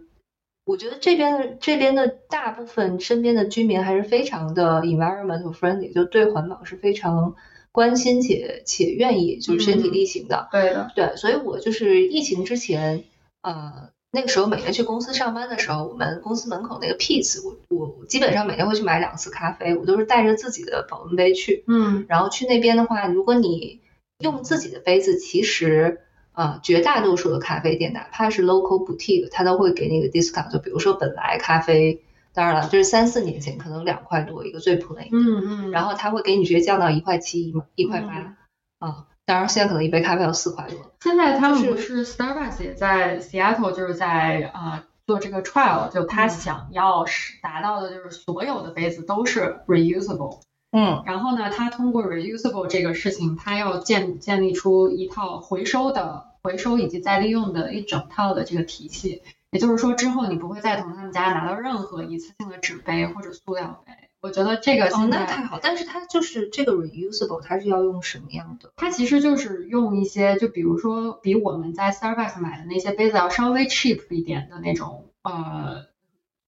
[0.65, 7.35] 我觉得这边的这边的大部分身边的居民还是非常的 environmental friendly，就对环保是非常
[7.71, 10.49] 关心且且愿意就是身体力行的。
[10.51, 13.03] 对的，对，所以我就是疫情之前，
[13.41, 13.94] 呃。
[14.15, 21.65] 那个时候每天去公司上班的时候，我们公司门口那个 Peace，我我基本上每天会去买两次咖啡，我都是带着自己的保温杯去。
[21.67, 23.81] 嗯，然后去那边的话，如果你
[24.19, 25.99] 用自己的杯子，其实
[26.31, 30.49] 呃，绝大多数的咖啡店，哪怕是 local boutique，它都会给你个 discount。
[30.51, 32.01] 就比如说本来咖啡，
[32.33, 38.37] 当然了，就是三四年前可能两块多一个最 plain 的，嗯嗯，然后他会给你直接降到一块七一一块八
[38.79, 39.05] 啊。
[39.25, 40.91] 当然，现在可能一杯咖啡要四块多。
[41.01, 50.41] 现在他们不是 Starbucks 也在 Seattle，就是在啊做这个 trial，就他想要是达到的就是所有的杯子都是 reusable。
[50.71, 51.01] 嗯。
[51.05, 59.23] 然后呢，他通过 reusable 这个事情，他要建建立出一套回收的回收以及再利用的一整套的这个体系。
[59.49, 63.93] 也就是说，之后你不会再从他们家拿到任何一次性的纸杯或者塑料杯。
[64.25, 68.71] 我觉得这个哦，那太好，但是它就是这个 reusable，它是要用什么样的？
[68.75, 75.85] 它其实就是用一些，就比如说比我们在 Starbucks 买的那些杯子要稍微 cheap 一点的那种，呃，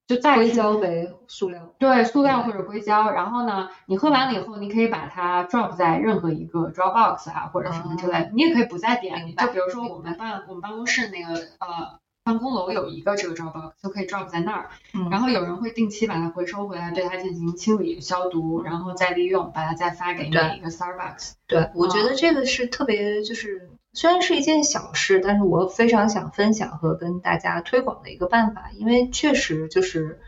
[0.08, 3.12] 就再硅胶杯、塑料，对，塑料或者硅胶。
[3.12, 9.36] 然后呢，你喝完了以后，你可以把它 drop 在任何一个 Dropbox 啊或者什么之类，你也可以不在店里。
[9.36, 12.00] 就比如说我们办我们办公室那个呃。
[12.28, 14.70] 办公楼有一个这个 drop，就可以 drop 在那儿，
[15.10, 21.36] 然后有人会定期把它回收回来，对它进行清理消毒，然后再利用，把它再发给每一个 Starbucks。
[21.48, 30.20] 对，我觉得这个是特别，就是虽然是一件小事，但是我非常想分享和跟大家推广的一个办法，因为确实就是，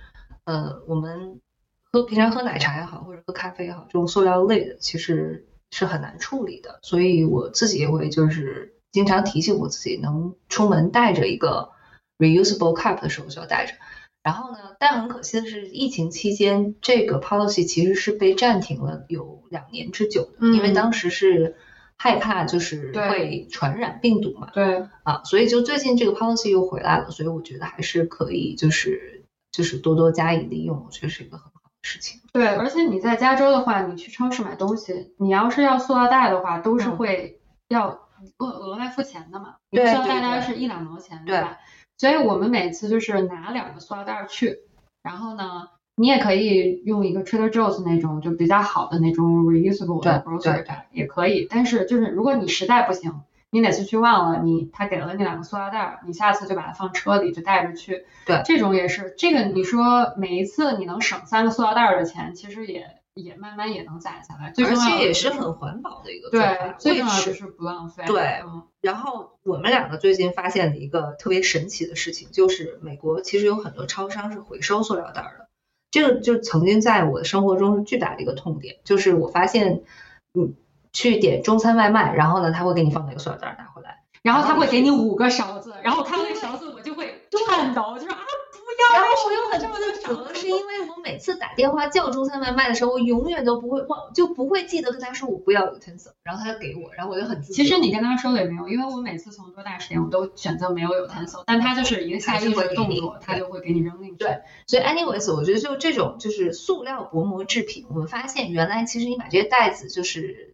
[0.46, 1.42] 呃，我们
[1.92, 11.72] 喝平常喝奶茶也好，或者喝咖啡也好，这种塑料类的其实是很难处理的，所以我自己也会就是经常提醒我自己，能出门带着一个。
[12.20, 13.74] Reusable cup 的时候就要带着，
[14.22, 21.56] 然后呢，但很可惜的是，疫情期间这个 policy 其实是被暂停了有两年之久的，因为当时是
[21.98, 24.86] 害怕就是会传染病毒嘛，对。
[25.04, 32.20] 啊，所以就最近这个 policy 又回来了，所以我觉得还是可以就是就是多多加以利用，我觉得是一个很好的事情。
[32.34, 41.58] 对，而且你在加州的话，你去超市买东西，你要是要塑料袋的话，都是会要额额外付钱的嘛，塑料袋大概是一两毛钱，对吧？
[42.00, 44.60] 所以我们每次就是拿两个塑料袋去，
[45.04, 51.46] 然后呢，你也可以用一个 Trader Joe's 那种就比较好的那种 reusable 的 grocery bag 也可以。
[51.50, 58.06] 但是就是如果你实在不行，你哪次去忘了你他给了你两个塑料袋，你下次就把它放车里就带着去。
[58.26, 62.99] 对，这种也是这个你说每一次你能省三个塑料袋的钱，其实也。
[63.24, 66.76] 也慢慢也能攒下来，而且也是很环保的一个做法。
[66.78, 68.04] 最重要的是不浪费。
[68.06, 68.42] 对，
[68.82, 75.48] 然后我们两个最近发现了一个特别神奇的事情，就是美国其实有很多超商是回收塑料袋的。
[75.92, 79.82] 这个就曾经在我的生活中是巨大的一个痛点，就是我发现，
[80.34, 80.54] 嗯，
[80.94, 88.19] 去点中餐外卖，然后呢，他会给你放一个塑料袋拿回来，然后他会给你五个勺子，然后看到那勺子我就会颤抖，就是啊。
[88.94, 97.42] 然后我又很自责，是因为我每次打电话叫中餐外卖的时候，我永远都不会忘，就不会记得跟他说我不要 utensil，然后他就给我，然后我就很。
[97.42, 104.16] 其实你跟他说了也没有，因为我每次从多大时间我都选择没有 utensil，但他就是一个下意识的动作，他就会给你扔进去。
[104.16, 110.54] 对，所以 anyways，我觉得就这种就是塑料薄膜制品，我们发现原来其实你把这些袋子就是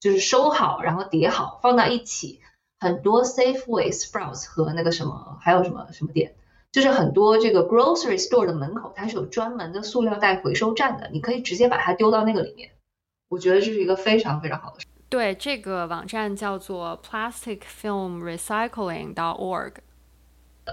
[0.00, 2.40] 就是收好，然后叠好放到一起，
[2.80, 6.34] 很多 Safeway、Sprouts 和那个什么还有什么什么店。
[6.76, 12.72] 就是很多这个 grocery store 的门口，它是有专门的塑料袋回收站的，你可以直接把它丢到那个里面。
[13.30, 14.86] 我觉得这是一个非常非常好的事。
[15.08, 19.72] 对，这个网站叫做 plasticfilmrecycling.org。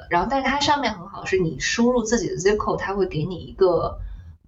[0.09, 3.97] 然后，但是它上面很好，是你输入自己的 zip code，它会给你一个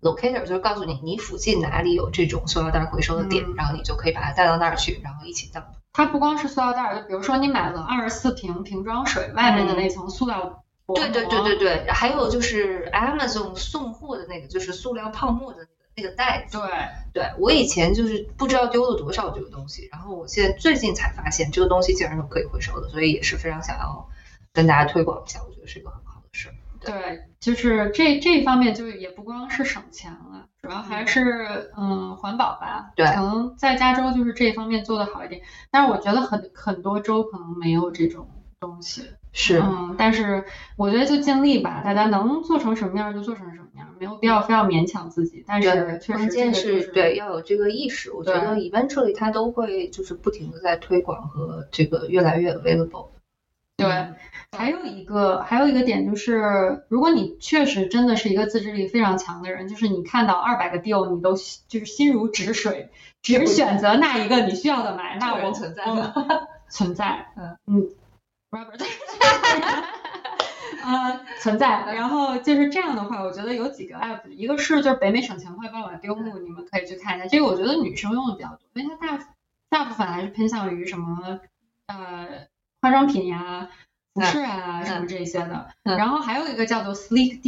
[0.02, 5.64] locator，就是告诉你你附近哪里有这种塑料袋回收的点，然后你就可以把它带到那儿去，然后一起倒。
[5.94, 10.65] 它不光是塑料袋，就比如说你买了二十四瓶瓶装水，外面的那层塑料。
[10.94, 16.60] 对对对对对，还有就是 Amazon 送货的那个，就是塑料泡沫的那个那个袋子。
[16.60, 24.08] 对，对我以前就是不知道丢了多少这个东西，然后我现在最近才发现这个东西竟然是可以回收的，所以也是非常想要
[24.54, 26.50] 跟大家推广一下，我觉得是一个很好的事。
[26.80, 32.92] 对，就是这这一方面就也不光是省钱了，主要还是嗯环保吧。
[32.96, 38.30] 对，可能在加州就是这方面做的好一点，但是我觉得很很多州可能没有这种。
[38.58, 39.04] 东西。
[39.38, 40.46] 是，嗯，但是
[40.78, 45.44] 我觉得就尽力吧，大家能做成什么样就做成什么样，没有必要非要勉强自己。
[45.46, 48.14] 但是确实，关键是对要有这个意识。
[48.14, 53.08] 我觉得 eventually 它都会就是不停的在推广和这个越来越 available。
[53.76, 53.88] 对，
[54.58, 61.34] 还有一个还有一个点就是，如果你确实真的是一个自制力非常强的人，就是你看到二百个 deal 你都
[61.68, 62.90] 就是心如止水，
[63.22, 66.14] 只选择那一个你需要的买，那我存在吗
[66.72, 67.90] 存在，嗯嗯
[68.56, 68.82] ，Robert，
[70.84, 79.28] 呃存在，然后就是这样的话，我觉得有几个 app，一个是就是北美省钱快报啊丢木，你们可以去看一下，这个我觉得女生用的比较多，因为它大
[79.70, 81.40] 大部分还是偏向于什么
[81.88, 82.48] 呃。
[82.82, 83.68] 化妆品呀、
[84.14, 87.42] 服饰啊什么这些的，然后还有一个叫做 Sleek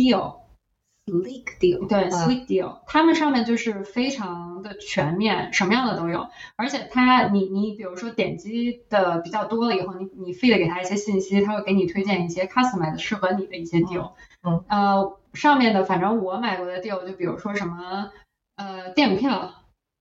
[1.07, 14.11] Deal，Sleek Deal，对，Sleek Deal，他们上面就是非常的全面，什么样的都有，而且它你你比如说点击的比较多了以后，你你 feed 给他一些信息，他会给你推荐一些 customized 适合你的一些 deal，
[14.43, 18.11] 嗯，呃，上面的反正我买过的 deal 就比如说什么
[18.57, 19.53] 呃电影票。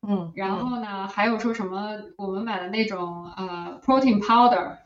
[0.09, 4.77] 嗯，然后呢，还有说什么我们买的那种呃 protein powder。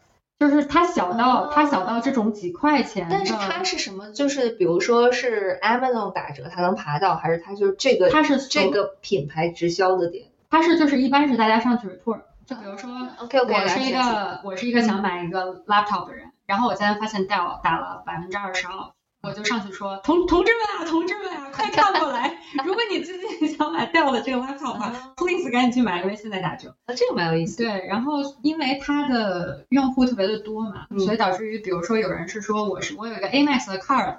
[0.41, 4.11] 就是它小到它小到这种几块钱，但是它是什么？
[4.13, 8.09] 就是比如说是 Amazon 打折，它能爬到，还是它就是这个？
[8.09, 10.25] 它是这个品牌直销的点。
[10.49, 18.93] 它是就是一般是大家上去 report，就比如说，OK OK，我是一个我是一个想买一个 laptop 的人，然后我今天发现 Dell 打了百分之二十 off。
[19.23, 22.39] 我就上去说，同同志们啊，同志们啊，快 看过来！
[22.65, 26.75] 如果你最近想买 Dell 的这个 laptop 的话，please 赶紧去买，因为现在打折。
[26.87, 27.59] 啊，这个蛮有意思。
[27.59, 34.17] 对，然后因为它的用户特别的多嘛，所以导致于，比如说有人是说我是我有一个 Amex 的 card，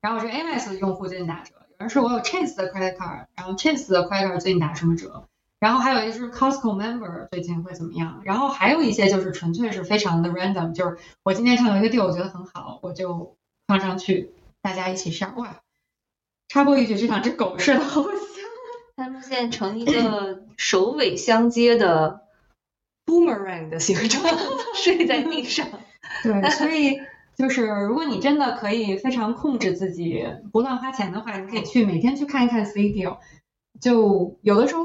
[0.00, 5.24] 然后我这 Amex 的用户最近打折；有人说我有 Chase 的 credit card，然后 Chase 的 credit card 最近打什么折；
[5.58, 14.32] 然后还有一些是 Costco member 最近会怎么样；然后还有一些就是纯粹是非常的 random，就是我今天看到一个 deal，我觉得很好，我就放上去。
[14.66, 15.60] 大家一起上哇！
[16.48, 18.10] 插播一句，这两只狗睡得好香，
[18.96, 22.22] 它们现在成一个首尾相接的
[23.06, 24.24] boomerang 的形状，
[24.74, 25.68] 睡在地上。
[26.24, 26.98] 对，所以
[27.36, 33.18] 就是如果你真的可以非常控制自己不乱花钱的话，你可以去每天去看一看 studio，
[33.80, 34.82] 就有的时候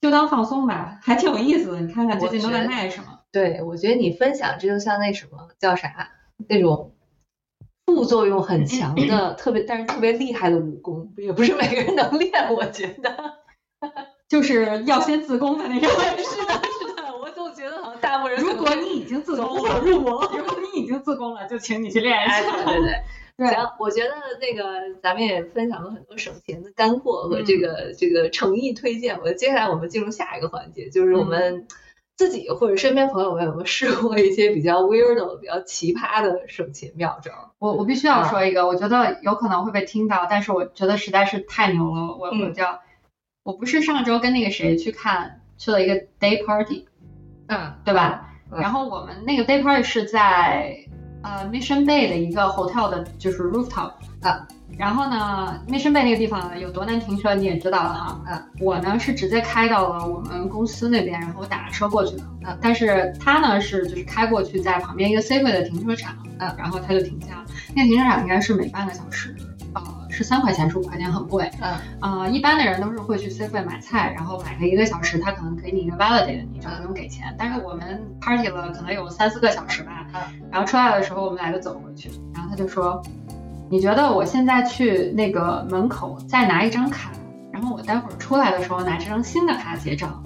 [0.00, 1.80] 就当放松吧，还挺有意思的。
[1.82, 3.18] 你看看最近都在卖什么？
[3.30, 6.12] 对，我觉得你分享这就像那什么叫啥
[6.48, 6.94] 那种。
[7.86, 12.32] 副作用很强的，特别但是特别厉害的武功，也不是每个人能练。
[12.54, 13.34] 我觉得，
[14.28, 15.90] 就是要先自宫的那种。
[15.90, 18.42] 是的，是的，我总觉得好像大部分人。
[18.42, 20.22] 如果你已经自宫了，入魔。
[20.36, 22.40] 如果你已经自宫了，就请你去练一下。
[22.42, 23.48] 对对对。
[23.48, 29.18] 行，我觉得那个咱们也分享了很多省钱的干货和这个这个诚意推荐。
[29.20, 31.66] 我接下来我们进入下一个环节，就是我们。
[32.22, 37.32] 自己或者身边朋友们有没有试过一些比较 weird、比较奇葩的省钱妙招？
[37.58, 42.16] 我我必须要说一个，我觉得有可能会被听到，但是我觉得实在是太牛了。
[42.16, 42.78] 我我叫，
[43.42, 46.86] 我不是上周跟那个谁去看去了一个 day party，
[47.48, 48.28] 嗯，对吧？
[48.52, 50.76] 然后我们那个 day party 是在
[51.22, 54.46] 呃 Mission Bay 的一个 hotel 的，就是 rooftop 啊。
[54.78, 58.20] 然后呢，Mission Bay 那个地方有多难停车，你也知道了哈。
[58.26, 62.22] 呃，我呢是直接开到了我们公司那边，然后我打车过去的。
[62.42, 66.16] 呃，但是他呢是就是开过去，在旁边一个 C 位的停车场。
[66.38, 67.44] 呃，然后他就停下了。
[67.74, 69.36] 那个停车场应该是每半个小时，
[70.12, 71.50] 呃，是三块钱十五块钱，很贵。
[71.60, 77.34] 嗯，啊，一般的人都是会去 C 位买菜，然后买个一个小时，他可能给你一个 validate，你就不用给钱。
[77.38, 80.06] 但是我们 party 了可能有三四个小时吧。
[80.12, 80.20] 嗯，
[80.50, 83.02] 然后出来的时候我们俩就走回去，然后他就说。
[83.70, 87.10] 你觉得我现在去那个门口再拿一张卡，
[87.50, 90.22] 然后我待会儿出来的时候拿这张新的卡结账，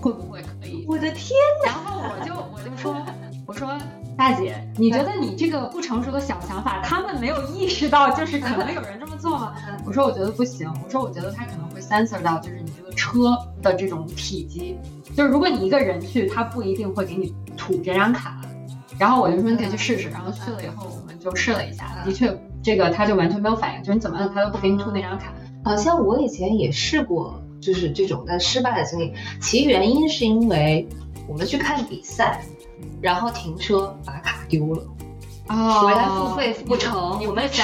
[0.00, 0.84] 会不会可以？
[0.86, 1.72] 我的天哪！
[1.72, 3.04] 然后我就我就说，
[3.44, 3.76] 我说
[4.20, 9.54] 大姐，你觉得你这个不成熟的小想法，他们没有意识到就是可能有人这么做吗？
[9.86, 14.76] 我说我觉得不行，我说我觉得他可能会 sensor 到就是你这个车的这种体积，
[15.16, 18.38] 就是如果你一个人去，他不一定会给你吐这张卡。
[18.98, 22.38] 然后我就说你可以去试试，然后去了以后我们就试了一下，的确。
[22.62, 25.32] 这个他就完全没有反应，就是你怎么摁他都不给你吐那张卡。
[25.64, 29.14] 好像我以前也试过，就是这种但失败的经历。
[29.40, 30.86] 其原因是因为
[31.26, 32.44] 我们去看比赛，
[33.00, 34.82] 然后停车把卡丢了，
[35.48, 37.62] 哦，回来付费付不成，我们只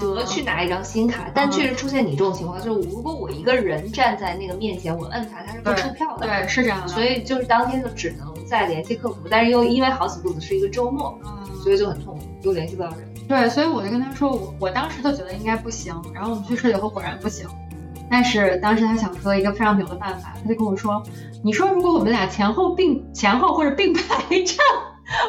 [0.00, 1.30] 得去拿一张新卡。
[1.34, 6.26] 但确实出现你这种情况，就是如果我一个人站在那个面前，我摁它，它是不出票的。
[6.26, 6.88] 对，是这样的。
[6.88, 11.18] 所以就是当天就只能再联系客服，但是又因为好死不死是一个周末，
[11.62, 12.98] 所以就很痛苦，又联系不到人。
[13.26, 17.48] 对，所以我就跟他说，我我当时就觉得应该不行，然后我们去试以后果然不行。
[18.10, 21.02] 但是当时他想出了一个非常牛的办法，他就跟我说，
[21.42, 24.56] 你说如果我们俩前后并前后或者并排站，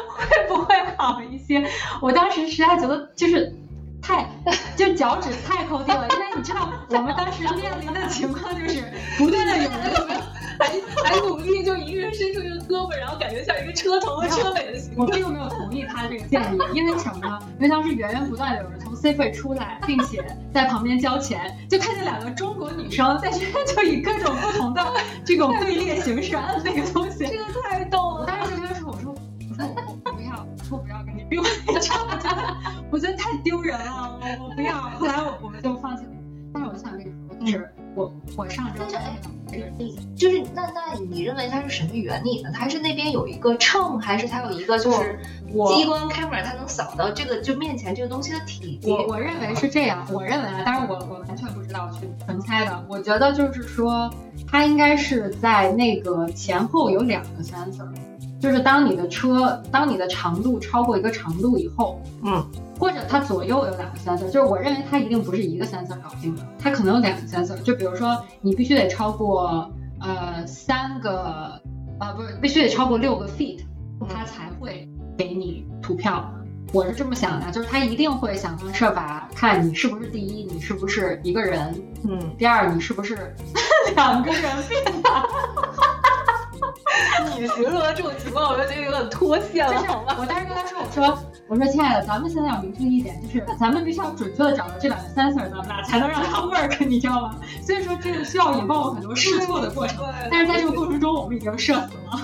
[0.08, 1.64] 会不会好一些？
[2.00, 3.54] 我当时实在觉得就是
[4.00, 4.28] 太
[4.76, 8.84] 就脚趾太抠地了，因为你知道我们当时面临的情况就是
[9.18, 10.20] 不断的有人。
[10.58, 10.66] 还
[11.04, 15.06] 还努力，就一个人伸出一个胳膊，然后感觉像一个车头和车尾的形状。
[15.06, 17.38] 我并没有同意他这个建议，因为什么呢？
[17.58, 24.82] 因为当时源源不断的有人从 C 费出来，并且在旁边交钱，就看见两个中国女生在这边就以各种不同的
[25.24, 28.26] 这种队列形式按那个东西，这个太逗了。
[28.26, 29.14] 当时就跟他说：“我说，
[29.50, 29.66] 我说
[30.04, 31.44] 我不要，我不要跟你比，我
[31.78, 32.56] 觉得
[32.90, 36.10] 我觉得太丢人了，我我不要。”后来我我们就放弃了。
[36.52, 38.82] 但是我就想跟你说，就是我我上周。
[40.16, 42.50] 就是那那你认为它是什么原理呢？
[42.54, 45.18] 它是那边有一个秤，还是它有一个就是
[45.50, 48.90] 激光 camera，它能扫到这个就面前这个东西的体积？
[48.90, 52.84] 我我认为是这样，我认为啊，当然我我完全不知道，去纯猜的。
[52.88, 54.10] 我觉得就是说，
[54.46, 57.88] 它应该是在那个前后有两个 sensor，
[58.40, 62.44] 就是当你的车当你的长度超过一个长度以后，嗯。
[62.78, 67.56] 或者它左右有两个 sensor，就是我认为它一定不是一个 sensor 搞定的，它可能有两个 sensor。
[67.62, 71.58] 就比如说你必须得超过呃三个
[71.98, 73.60] 啊不是必须得超过六个 feet，
[74.10, 76.30] 它才会给你图票。
[76.72, 81.74] 我是这么想的，就是他一定会想方设法看你是不是第一，你是不是一个人，
[82.06, 83.34] 嗯，第二你是不是
[83.96, 85.10] 两个人变的。
[87.38, 90.16] 你形容的这种情况，我就觉得有点脱线了，好吗？
[90.18, 91.18] 我当时跟他说，我说。
[91.48, 97.36] 我说亲爱的，咱们现在要明确一点，就是咱们必须要准确的找到这两个 sensor，咱们俩才能让它 work， 你知道吗？
[97.62, 102.18] 所以说这个需要引爆很多试错的过程，但是在这个过程中我们已经社死了。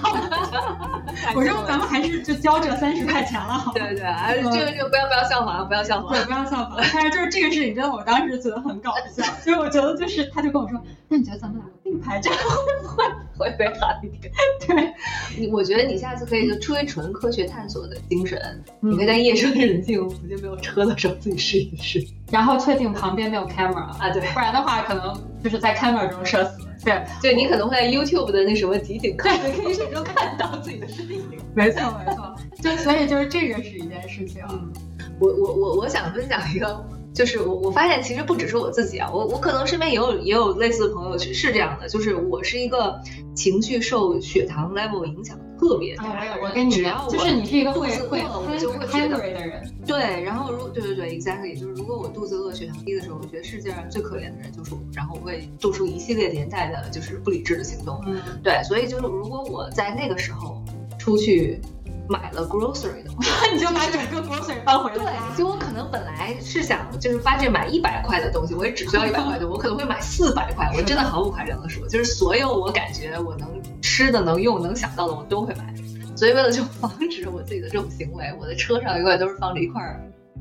[1.37, 6.73] 我说咱们还是就交这三十块钱了，好对对对，这个这个不要不要效仿，不要效仿，对，不要效仿。
[6.79, 13.05] 但是就是这个事情，真的我当时觉得很搞笑，所以我觉得就是他就跟我说，那你觉得咱们俩并排站会不会
[13.37, 14.33] 会不会好一点？
[14.67, 14.95] 对，
[15.37, 25.15] 你我觉得你下次可以就出于纯科学探索的精神，你可以在夜深人静、附近没有车的时候自己试一试，然后确定旁边没有 camera 啊，对，不然的话可能
[25.45, 26.67] 就是在 camera 中社死。
[26.83, 31.23] 对，对你可能会在 YouTube 的那什么集锦看，可以中看到自己的身影。
[31.55, 34.43] 没错没错，就所以就是这个是一件事情。
[34.49, 34.73] 嗯
[35.21, 36.85] 我我我我想分享一个。
[37.15, 43.01] 就是我，我发现其实不只是我自己啊，我我可能身边也有也有类似的朋友是是这样的，就是我是一个
[43.35, 46.05] 情绪受血糖 level 影响特别大。
[46.43, 49.63] 我跟你只要就是你是一个会会我就会觉得的人。
[49.87, 58.01] 对，然后如对对对，exactly，就是如果我肚子饿、血糖低的时候，我觉得世界上最可怜的人就是我，然后我会做出一系列连带的就是不理智的行动。
[58.07, 60.63] 嗯，对，所以就是如果我在那个时候
[60.99, 61.61] 出去。
[62.09, 64.97] 买了 grocery 的话， 你就把整个 grocery 搬回来。
[64.97, 70.71] 对，就我可能本来是想就是发这买一百块的东西，我也只需要一百块的，我可能会买四百块。
[70.77, 73.49] 我真的毫不夸张的说，就是所有我感觉我能
[73.81, 75.75] 吃的、能用、能想到的，我都会买。
[76.15, 79.83] 所以为了就防止我自己的这种行为，我的车上永远都是放着一块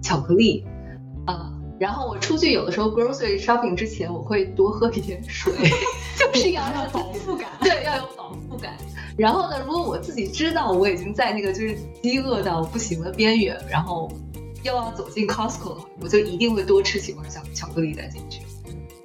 [0.02, 0.66] 巧克力
[1.26, 1.52] 啊。
[1.80, 5.52] 然后我出去有的时候 grocery shopping 之前，我会多喝一点水，
[6.16, 7.61] 就是要要饱腹感，对，要有饱腹感。
[9.22, 14.12] 然后呢，如果我自己知道我已经在那个就是饥饿到不行的边缘，然后
[14.64, 18.42] 又要走进 Costco 的话，我就一定会多吃几块巧巧克力再进去。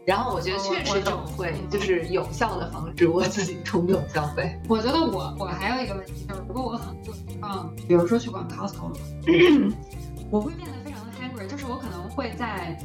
[0.07, 4.59] 然后我觉得确实这种会就是有效的防止我自己冲动消费。
[4.71, 7.13] 我觉得我我还有一个问题就是，如果我很饿，
[7.43, 8.97] 嗯，比如说去逛 Costco，
[10.31, 12.79] 我会变得非常的 hungry，就是我可能会在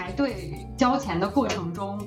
[0.00, 1.98] 排队交钱的过程中。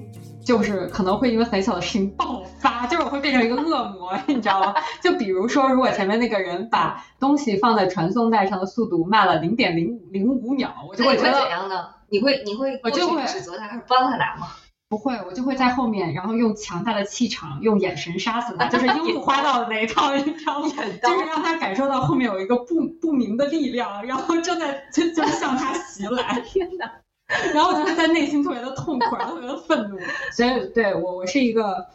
[0.46, 4.76] 就是可能会因为很小的事情爆发，就是我会变成一个恶魔， 你知道吗？
[5.02, 11.86] 就比如说，如果前面那个人把东西放在传送带上的速度慢了零点零零五秒，我就会觉得怎样呢？
[12.10, 14.48] 你会你会我就会指责他开始帮他拿吗？
[14.90, 20.68] 不会，我就会在后面，然后用强大的气场，用眼神杀死他，就是 樱木花道的那一套，你知道吗？
[21.02, 26.42] 就是让他感受到后面有一个不不明的力量，然后正在就就向他袭来。
[26.42, 26.92] 天哪！
[27.54, 29.98] 然后我就会在内心特别的痛苦，然后特别的愤怒。
[30.32, 31.88] 所以对我，我是一个，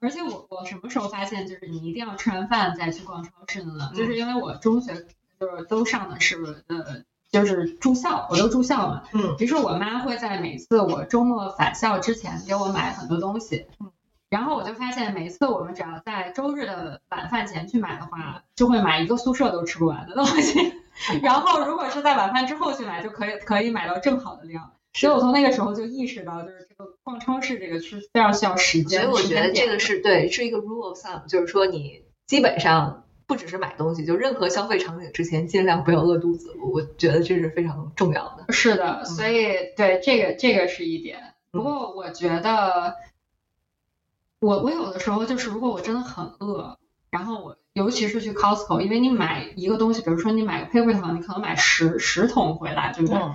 [0.00, 3.92] 而且我我什么时候发现就是你一定要吃完饭再去逛超市的呢？
[3.94, 5.06] 就是因为我中学
[5.38, 9.02] 就是都上的是呃就是住校，我都住校嘛。
[9.12, 9.36] 嗯。
[9.38, 13.66] 其实我妈会在每次我周末返校之前给我买很多东西。
[13.80, 13.92] 嗯。
[14.30, 20.72] 然后我就发现，每次我们只要在周日的晚饭前去买的话，就会买一个宿舍都吃不完的东西。
[21.22, 24.72] 然后如果是在晚饭之后去买，就可以可以买到正好的量。
[24.92, 29.02] 所以我从那个时候就意识到，就是这个逛超市这个是非常需要时间。
[29.02, 36.52] 所以我觉得这个是对，是一个 rule of thumb，就是说你基本上不只是买东西，就任何消费场景之前尽量不要饿肚子。
[36.72, 38.52] 我觉得这是非常重要的。
[38.52, 41.34] 是的，所以对这个这个是一点。
[41.52, 42.96] 不过我觉得，
[44.40, 46.76] 我我有的时候就是如果我真的很饿，
[47.10, 53.18] 然后我尤其是去 Costco，因为你买一个东西，比如说你买个 paper towel，你可能买十十桶回来，对不对？
[53.18, 53.34] 嗯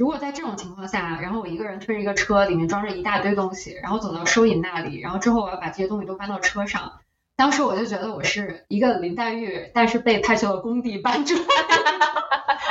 [0.00, 7.00] 如果在这种情况下，然后我一个人推着一个车，里面装着一大堆东西，然后走到收银那里，然后之后我要把这些东西都搬到车上，
[7.36, 11.38] 当时我就觉得我是一个林黛玉，但是被派去了工地搬砖，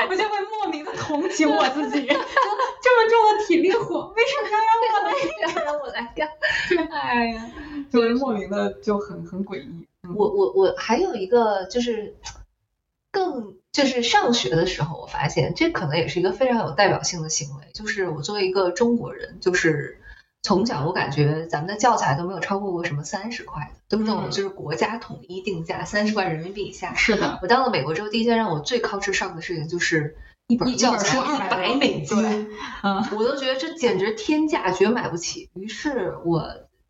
[0.10, 2.24] 我就会莫名的同情我自己， 这么
[3.12, 5.62] 重的体力活，为什么要让我来？
[5.66, 6.28] 让我来干。
[6.92, 7.52] 哎呀，
[7.92, 9.86] 就会莫名的就很很诡异。
[10.10, 10.16] 嗯。
[10.18, 12.16] 我我我还有一个就是
[13.12, 20.00] 更就是上学的时候，我发现这可能也是一个非常有代表性的行为，就是我作为一个中国人，就是
[20.42, 24.32] 从小我感觉咱们的教材都没有超过过什么三十块的，都是那种嗯。
[24.32, 26.94] 就是国家统一定价三十块人民币以下。
[26.96, 32.50] 是的，我到了美国之后，第一件让我最靠吃上的事情就是一本教材一本书一百美金，
[32.84, 33.06] 嗯。
[33.18, 35.50] 我都觉得这简直天价，绝买不起。
[35.54, 36.44] 于是我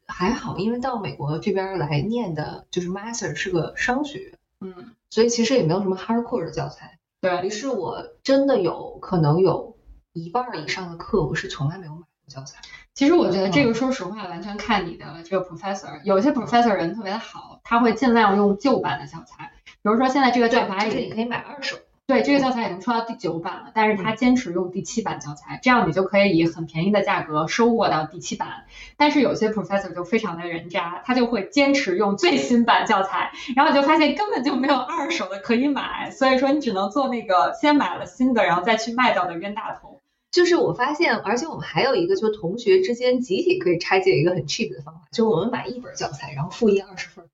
[0.10, 6.98] 还好，因为到美国这边来念的就是 master 是个商学院，嗯，所以其实也没有什么 hardcore 的教材。
[7.22, 9.78] 对于是我真的有可能有
[10.14, 12.62] 一半儿以上的课我是从来没有买过教材。
[12.94, 16.02] 其实我觉得这嗯个，说实话，完全看你的这个 professor。
[16.04, 19.54] 有些 professor 人特别的好，他会尽量用旧版的教材。
[19.66, 21.78] 比如说现在这个教材就是你可以买二手。
[22.10, 28.66] 对这个教材已经出到第九版了，但是嗯他坚持用第七版教材，这样你就可以以很便宜的价格收获到第七版。
[28.98, 40.02] 但是有些 professor 就非常的人渣，他就会坚持用最新版教材，然后你就发现根本就没有二手的可以买，所以说你只能做那个先买了新的，然后再去卖掉的冤大头。
[40.32, 47.28] 就是我发现，而且我们还有一个，就是同学之间集体可以拆解一个很 cheap 的方法，就是我们买一本教材，然后复印二十份儿。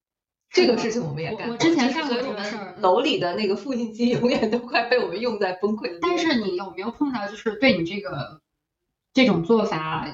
[0.56, 1.48] 这个事情我们也干过。
[1.48, 2.18] 我我之前干过
[2.78, 6.00] 楼里的那个复印机永远都快被我们用在崩溃。
[6.02, 8.40] 但是你有没有碰到就是对你这个
[9.14, 10.08] 这种做法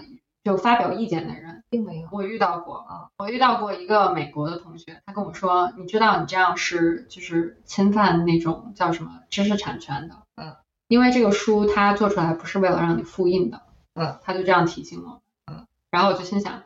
[0.43, 1.63] 就发表意见的人？
[1.69, 2.09] 并没有。
[2.11, 10.55] 我遇到过啊，我遇到过一个美国的同学，他跟我说，你知道你这样是就是侵犯那种叫什么知识产权的，嗯，
[10.87, 13.61] 因为这个书他做出来不是为了让你复印的，
[13.93, 16.63] 嗯，他就这样提醒我，嗯，然后我就心想，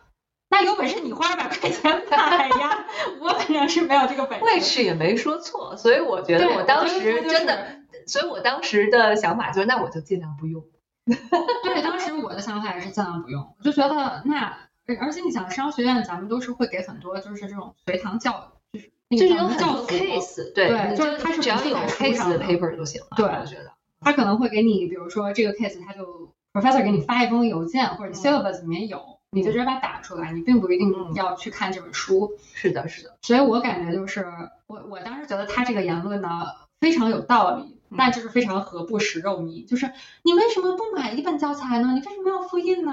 [0.57, 2.85] 那有本事你花二百块钱买呀，
[3.19, 4.45] 我反正是没有这个本事。
[4.45, 10.63] 卫士也没说错，所以我觉得对我当时他就是真的，所以我当时的想法就是，那我就尽量不用。
[11.05, 14.57] 对，当时我的想法也是尽量不用，我就觉得那，
[15.01, 23.07] 而且你想商学院，咱们都是会给很多就是这种随堂教，就是就是个有很多 case，对，对就是它是只要有 case 的 paper 就行了。
[23.17, 23.71] 对我觉得。
[24.01, 32.31] 他可能会给你，比如说这个 case，他就 professor 给你发一封邮件，或者嗯 syllabus 里面有，你就直接把它打出来，你并不一定嗯要去看这本书。
[32.53, 33.17] 是的，是的。
[33.21, 34.25] 所以我感觉就是，
[34.65, 36.45] 我我当时觉得他这个言论呢
[36.79, 39.67] 非常有道理，嗯但就是非常合不食肉糜。
[39.67, 39.91] 就是
[40.23, 41.89] 你为什么不买一本教材呢？
[41.93, 42.91] 你为什么要复印呢？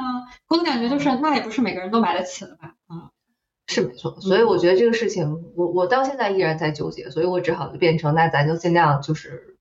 [0.49, 2.75] 我的感觉就是，那也不是每个人都买得起的吧？
[2.89, 3.11] 啊、
[3.69, 9.52] 是没错，所以我觉得这个事情，我我到现在依然在纠结，所以我只好就变成，那咱就尽量就是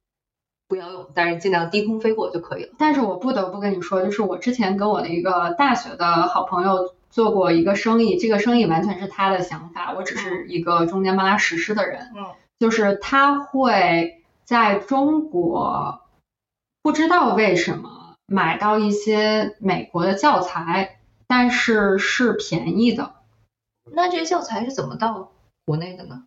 [0.72, 2.70] 不要用，但是尽量低空飞过就可以了。
[2.78, 12.08] 但是我不得不跟你说，就是我之前跟我的一个大学的好朋友做过一个生意，这个生意完全是他的想法，我只是一个中间帮他实施的人。
[12.16, 12.26] 嗯，
[12.58, 16.04] 就是他会在中国
[16.82, 23.12] 不知道为什么买到一些美国的教材，但是是便宜的。
[23.92, 25.34] 那这些教材是怎么到
[25.66, 26.24] 国内的呢？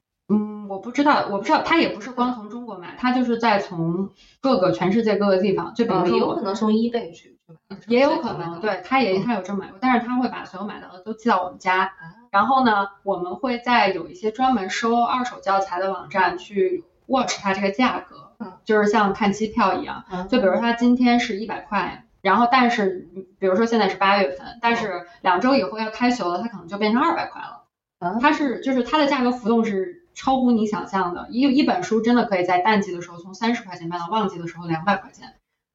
[0.65, 4.11] 嗯，我不知道，我不知道，他也不是光从中国买，他就是在从
[4.41, 7.39] 各个全世界各个地方，就比如嗯，说我有可能从 eBay 去去
[7.69, 11.93] 买，也有可能，对，他也他有这么买过，但是他会把所有买到的都寄到我们家，
[12.31, 20.27] 然后呢，我们会在有一些专门收二手教材的网站去 watch 它这个价格，嗯，就是像看机票一样，嗯。
[20.29, 27.65] 就比如说它今天是一百块，然后但是嗯比如说现在是八月份，但是两周以后要开球了，它可能就变成二百块了，
[28.01, 35.35] 嗯它是就是它的价格浮动是超乎你想象的，一一本书真的可以在淡季的时候从三十块钱卖到旺季的时候两百块钱。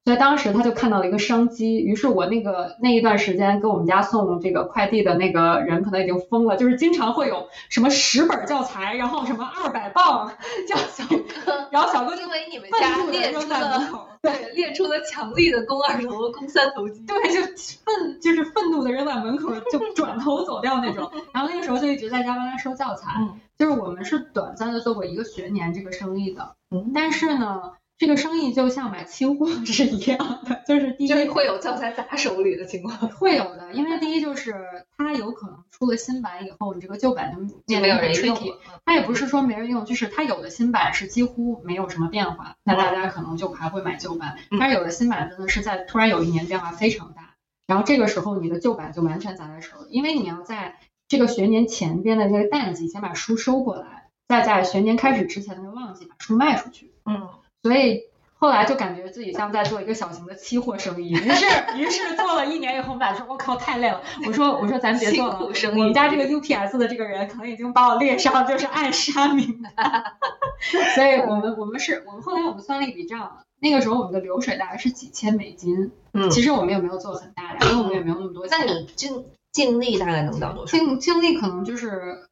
[0.09, 10.33] 所以当时他就看到了一个商机，于是我那个那一段时间给我们家送这个快递的那个人可能已经疯了，就是经常会有什么十本教材，然后什么二百磅，
[10.67, 17.41] 叫小哥， 然后小哥就因为你们家列出了对列出了强力的肱二头肱三头肌，对，就
[17.85, 21.11] 愤就是愤怒的扔在门口，就转头走掉那种。
[21.35, 23.39] 然后那个时候就一直在家帮他收教材，嗯。
[23.59, 26.91] 就是我们是短暂的做过一个学年这个生意的，嗯。
[26.95, 34.55] 但是呢，这个生意就像买期货 是一样的，就是第一会有教材砸手里的情况，会有的，因为第一就是
[34.97, 38.55] 它有可能出了新版以后，你这个旧版就就没有人用 tricky。
[38.85, 44.37] 它也不是说没人用，就是它有的新版是几乎没有什么变化，那大家可能就还会买旧版。
[44.49, 47.35] 嗯但是有的新版真的是在突然有一年变化非常大，
[47.67, 50.79] 然后这个时候你的旧版就完全砸在手里，因为你要在
[51.09, 56.93] 这个学年前边的这个淡季先把书收过来，再在学年开始之前的那个旺季把书卖出去。
[57.05, 57.27] 嗯，
[57.63, 58.03] 所以
[58.37, 61.45] 后来就感觉自己像在做一个小型的期货生意，于是
[61.75, 70.03] 于是做了一年以后，我们俩说我靠太累了，我说我说咱别做了，我们家这个 UPS 的这个人可能已经把我列上就是暗杀名单，
[70.95, 78.57] 所以我们我们是我们后来我们算了一笔账，那个时候我们的流水大概是几千美金，嗯其实我们也没有做很大量，因为我们也没有那么多钱。
[78.57, 80.77] 那你净净利大概能到多少？
[80.77, 82.29] 净净利可能就是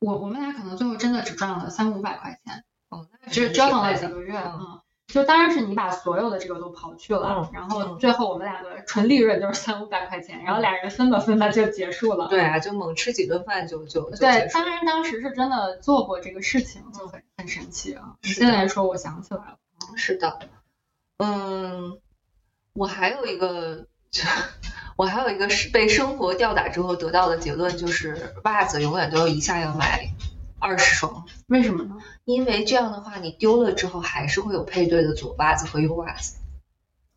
[0.00, 2.64] 我我们俩可能最后真的只赚了三五百块钱。
[3.24, 12.28] 哦，那只折腾了几个月，嗯嗯，就当然是你把所有的这个都刨去了，嗯然后最后我们俩的纯利润就是三五百块钱，然后俩人分吧分吧就结束了。
[12.28, 18.14] 对啊，就猛吃几顿饭就就就对当然当时是真的做过这个事情，就很很神奇啊。
[18.22, 19.56] 是现在来说，我想起来了，
[19.96, 20.38] 是的，
[21.18, 21.98] 嗯，
[22.72, 23.86] 我还有一个，
[24.96, 30.08] 我还有一个是被生活吊打之后得到的结论，就是袜子永远都一下要买
[30.58, 31.96] 二十双，为什么呢？
[32.24, 36.36] 因为这样的话，你丢了之后还是会有配对的左袜子和右袜子。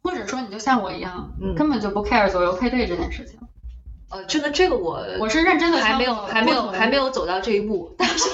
[0.04, 3.40] 或者说你就像我一样，嗯根本就不 care 左右配对这件事情。
[4.10, 6.96] 呃，这个这个我我是认真的，还没有还没有还没。
[6.96, 8.30] 有走到这一步，但是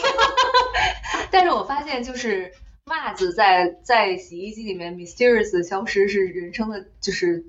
[1.32, 2.52] 但是我发现就是
[2.86, 7.44] 袜子在在洗衣机里面 mysterious 消失是人生的就是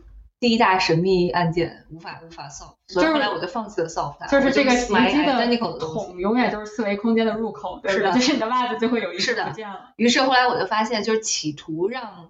[0.45, 5.57] 第一大神秘案件，无法无法 solve，所以就是后来我就放弃了 solve 它，就是这个洗衣机的。
[5.79, 9.55] 桶永远都是四维空间的入口，对的就是你的袜子就会有一是的。
[9.97, 12.29] 于是后来我就发现，就是企图让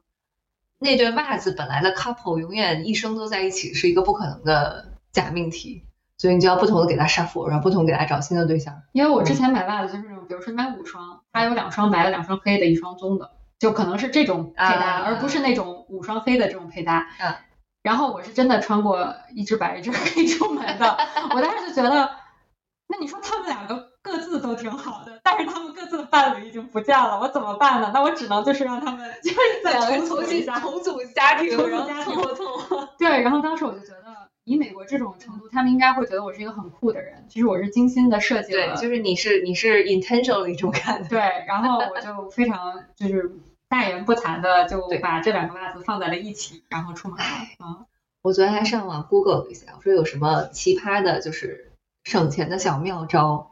[0.78, 5.82] 那对袜子本来的 couple 永远一生都在一起，是一个不可能的假命题。
[6.16, 8.80] 所以你就要不同的给他杀佛，然后不同地给他找新的对象。
[8.92, 17.08] 因为我之前买袜子就是那种，比如说你买五双，它有两双白的，两双黑的，一双棕的，就可能是这种配搭，啊而不是那种五双黑的这种配搭。
[17.18, 17.40] 啊
[17.84, 20.96] 然后我是真的穿过一只白一只黑出门的，
[21.36, 22.10] 我当时就觉得，
[22.88, 27.90] 那你说他们两个各自都挺好的，但是他们各自的伴侣已经不见了，我怎么办呢？
[27.92, 30.58] 那我只能就是让他们就是再重组一下。
[30.58, 32.14] 重组家庭重组然后家庭。
[32.98, 37.26] 对，然后当时我就觉得，以美国这种程度，他们应该会觉得我是一个很酷的人。
[37.28, 41.08] 其实我是精心的设计了，对，就是你是你是 intentionally 这么干的。
[41.10, 43.30] 对，然后我就非常就是
[43.74, 47.24] 大言不惭的就把这两个袜子放在了一起，然后出门了。
[47.24, 47.86] 唉啊，
[48.22, 51.72] 我昨天还上网 Google 了一下，我说有什么奇葩的，就是
[52.04, 53.50] 省钱的小妙招。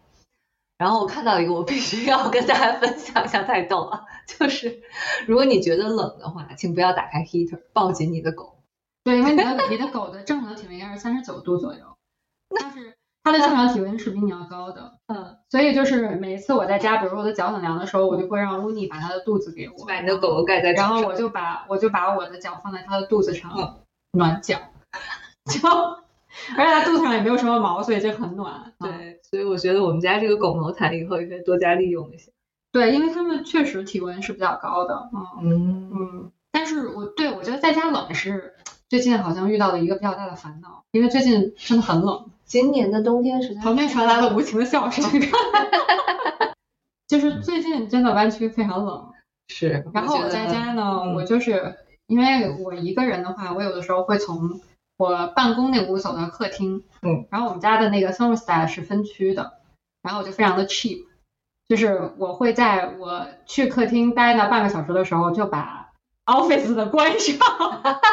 [0.79, 4.07] 然后我看到一个，我必须要跟大家分享一下，太逗了。
[4.29, 4.85] 就是
[5.27, 8.63] 如果你觉得冷的话，请不要打开 heater，抱紧你的狗。
[9.03, 11.97] 对，因为你的你的狗的正常体温应该是三十九度左右，
[12.61, 14.99] 但是它的正常体温是比你要高的。
[15.07, 20.95] 嗯，所以就是每一次我在家，比如说我的脚很凉的时候，我就会让乌尼把它的肚子给我，把你的狗狗盖在脚上。
[20.95, 23.75] 然后我就把我就把我的脚放在它的肚子上、嗯
[24.19, 24.59] 暖脚，
[25.47, 25.69] 就
[26.57, 28.53] 而且它肚子上也没有什么毛，所以就很暖。
[28.53, 32.33] 啊对，所以我觉得我们家这个狗毛毯以后也可以多加利用一些。
[32.73, 35.11] 对，因为它们确实体温是比较高的。
[35.15, 38.55] 嗯嗯嗯，但是我对我觉得在家冷是
[38.89, 42.31] 最近好像遇到了一个比较大的烦恼，因为最近真的很冷。
[42.53, 45.03] 今年的冬天实在旁边传来了无情的笑声，
[47.09, 49.11] 就是最近真的湾区非常冷。
[49.49, 51.77] 是，然后我在家呢，嗯我就是
[52.07, 54.61] 因为我一个人的话，我有的时候会从
[54.99, 59.55] 我办公那屋走到客厅，嗯，然后我们家的那个 thermostat 是分区的，
[60.03, 61.07] 然后我就非常的 cheap，
[61.67, 65.91] 就是我会在我去客厅待那半个小时的时候，就把
[66.27, 67.39] Office 的关上，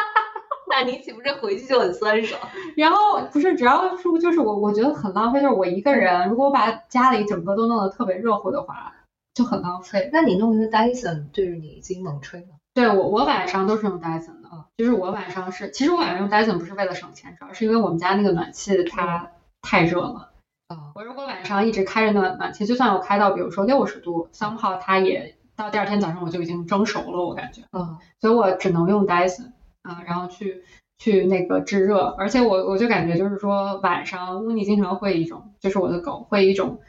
[0.80, 2.40] 那你岂不是回去就很酸爽？
[2.74, 8.94] 然后不是，只要是就是我我觉得很浪费，就是我一个人，如果我把家里整个都弄得特别热乎的话，
[9.34, 10.08] 就很浪费。
[10.10, 12.46] 那你弄一个 Dyson 对着你已经猛吹了。
[12.72, 20.30] 对我，我晚上都是用 Dyson 的，啊，就是我晚上是，其实我晚上用 Dyson 不是为了省钱，主要是因为我们家那个暖气它太热了。
[20.68, 29.50] 哦，我如果晚上一直开着暖暖气，就算我开到比如说六十度，somehow 它也到第二天早上我就已经蒸熟了，我感觉，嗯，所以我只能用 Dyson
[29.82, 30.62] 啊，然后去
[30.98, 36.80] 去那个制热，而且我我就感觉就是说晚上乌尼经常会一种，就是我的狗会一种。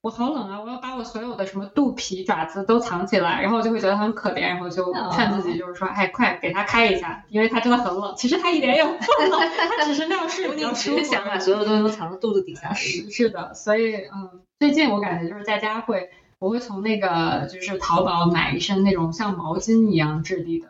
[0.00, 0.62] 我好冷啊！
[0.62, 8.14] 我要把我所有的什么肚皮、爪子都藏起来，然后我就会觉得很可怜，然后就劝自己，就是说，哎，快给它开一下，因为它真的很冷。
[8.16, 9.40] 其实它一点也不冷，
[9.76, 11.02] 它只是那样睡比较舒服。
[11.02, 12.72] 想把所有东西都藏到肚子底下。
[12.72, 16.08] 是是的，所以嗯，最近我感觉就是在家会，
[16.38, 20.68] 我会从那个就是淘宝买一身那种像毛巾一样质地的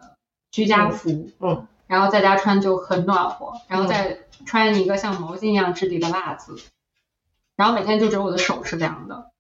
[0.51, 6.57] 居家服，嗯，然后在家穿就很暖和，然后再穿一个像毛巾一样质地的袜子，
[7.57, 9.31] 然后每天就只有我的手是凉的。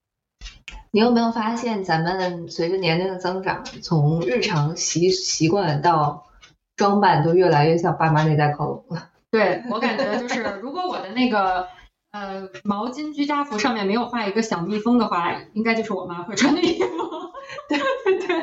[0.91, 6.27] 你有没有发现，咱们随着年龄的增长，从日常习习惯到
[6.77, 9.11] 装扮，都越来越像爸妈那代靠拢了？
[9.31, 11.69] 对我感觉就是，如果我的那个
[12.19, 16.89] 呃毛巾居家服上面没有画一个小蜜蜂的话，应该就是我妈会穿的 衣服。
[17.69, 18.37] 对对对。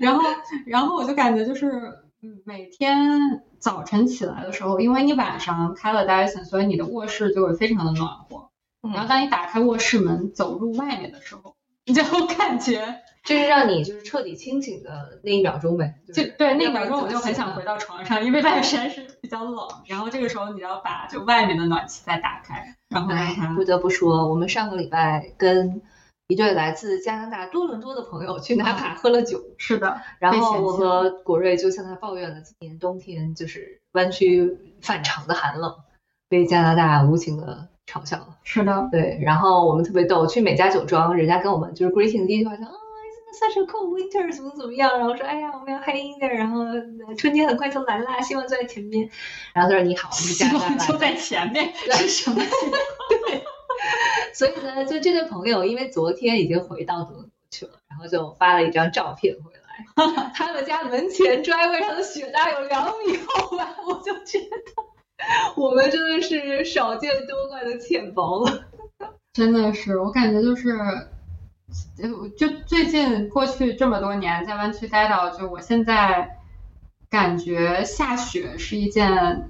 [0.00, 0.22] 然后
[0.66, 1.68] 然后我就感觉就是
[2.22, 8.48] 嗯每天早晨起来的时候，因为你晚上开了 Dyson，所以你的卧室就会非常的暖和。
[8.94, 12.02] 然后当你打开卧室门走入外面的时候，你就
[12.38, 16.00] 感觉就是让你就是彻底清醒的那一秒钟呗。
[16.14, 19.68] 就对那一秒钟我就很想回到床上，因为外面实在是比较冷。
[19.86, 25.82] 然后这个时候你要把就外面的暖气再打开，然后不得不说，我们上个礼拜跟
[26.28, 30.00] 一对来自加拿大多伦多的朋友去纳卡喝了酒，是的。
[30.20, 35.74] 然后我和国瑞就向他抱怨了今年冬天就是湾区反常的寒冷，
[36.28, 37.68] 被加拿大无情的。
[37.86, 42.75] 嘲笑了，是的，对，然后我们特别逗，去每家酒庄，人家跟我们就是 greeting 第一句话说，啊，it's
[43.36, 46.64] such a cold winter，怎么怎么样，然后说，哎呀，我们要 hang in there，然后
[47.16, 49.08] 春天很快就来啦，希望就在前面，
[49.52, 52.36] 然后他说你好，我们希望就在前面，是什么？
[53.28, 53.44] 对，
[54.32, 64.48] 所以呢，就这对朋友，因为昨天已经回到德国去了，然后就发了一张照片回来， 他们家门前 driveway 上的雪大概有两米厚吧，我就觉得。
[65.56, 68.66] 我们真的是少见多怪的浅薄了，
[69.32, 70.76] 真的是，我感觉就是，
[71.96, 76.38] 就就最近过去这么多年在湾区待到，就我现在
[77.10, 79.48] 感觉下雪是一件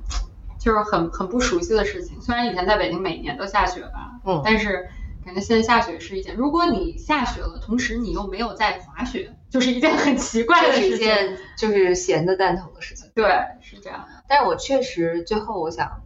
[0.58, 2.20] 就是很很不熟悉的事情。
[2.20, 4.88] 虽然以前在北京每年都下雪吧，嗯，但是
[5.24, 13.10] 感觉现在下雪是一件，如果你下雪了，同时你又没有在滑雪，就是一件很奇怪的事情，一件就是闲的蛋疼的事情。
[13.14, 13.24] 对，
[13.60, 14.24] 是这样的。
[14.28, 16.02] 但是我确实最后我想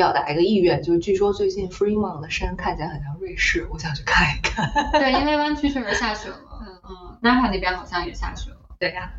[0.00, 4.66] 表达一个意愿，就是据说最近 Fremont 的山看起来很像瑞士，我想去看一看。
[4.92, 8.56] 对，因为湾区确实下雪了，嗯嗯，Napa 那边好像也下雪了。
[8.78, 9.12] 对呀。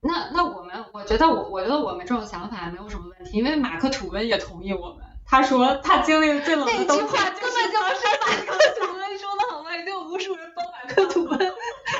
[0.00, 6.88] 那那我们，我觉得我我觉得我们这种想法没有什么问题，因为马克吐温也同意我们，他说他经历了最冷的冬天。
[6.88, 9.76] 那句话根本就是马克吐温说的好吗？
[9.76, 11.38] 已经有无数人帮马克吐温。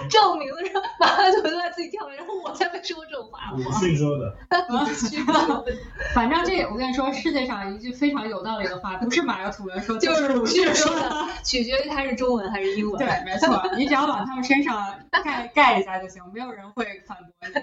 [0.09, 3.51] 证明 了说马克吐温在自己跳，然后我才没说过这种话。
[3.57, 4.35] 鲁迅说的。
[6.15, 11.11] 反正这我跟你说，世界上一句非常有道理的话，不是马克吐温说，就是鲁迅说的，
[11.43, 12.99] 取决于他是中文还是英文。
[12.99, 17.54] 对，没错，你只要往他们身上盖盖一下就行，没有人会反驳你。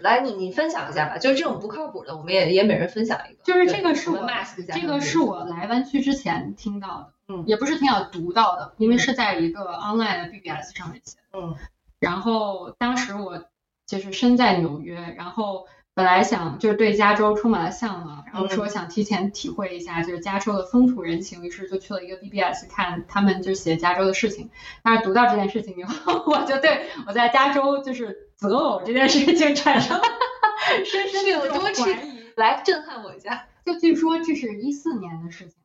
[0.00, 3.42] 来你你分享一下吧，就是这种不靠谱的，我们也也每人分享一个。
[3.44, 4.26] 就是这个是我
[4.72, 7.12] 这个是我来湾区之前听到的。
[7.32, 11.18] 嗯，也不是挺好读到的，因为是在一个 online 的 BBS 上面写。
[11.32, 11.54] 嗯，
[12.00, 13.44] 然后当时我
[13.86, 15.66] 就是身在纽约，然后
[16.00, 24.48] 本来想就是对加州充满了向往，然后说想提前体会一下就是加州的风土人情，于是就去了一个 BBS 看他们就写加州的事情。
[24.82, 30.00] 但是读到这件事情以后， 我就对我在加州就是择偶这件事情产生
[30.86, 32.30] 深深的怀疑。
[32.34, 35.56] 来震撼我一下，就据说这是一四年的事情。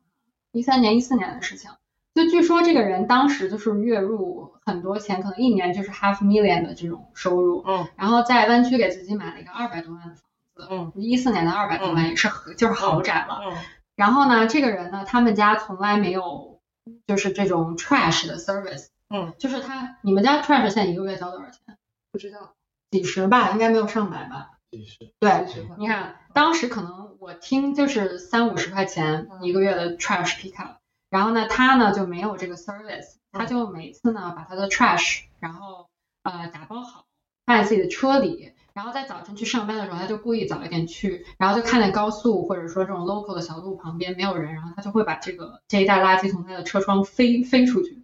[0.52, 1.70] 一三年、一四年的事情，
[2.14, 10.22] 就据说这个人当时就是月入很多钱，可能一年就是 half million 的这种收入，嗯，然后在湾区给自己买了一个二百多万的房子，
[10.70, 13.56] 嗯，一四年的二百多万也是就是豪宅了，嗯，
[13.94, 16.60] 然后呢，这个人呢，他们家从来没有
[17.06, 21.76] 就是这种 trash 的 service，嗯，就是他，你们家 trash 现在一个月交多少钱？
[22.10, 22.54] 不知道，
[22.90, 24.52] 几十吧，应该没有上百吧。
[24.70, 25.46] 几十对，
[25.78, 30.78] 你看当时可能我听就是三五十块钱一个月的 trash pick up，
[31.08, 35.88] 然后呢他呢就没有这个 service，他就每次呢把他的 trash 然后
[36.24, 37.04] 呃打包好
[37.46, 48.02] 放在自己的车里，然后在早晨去上班的时候他就故意早一点去，然后就看见高速或者说这种 local 的小路旁边没有人，然后他就会把这个这一袋垃圾从他的车窗飞飞出去。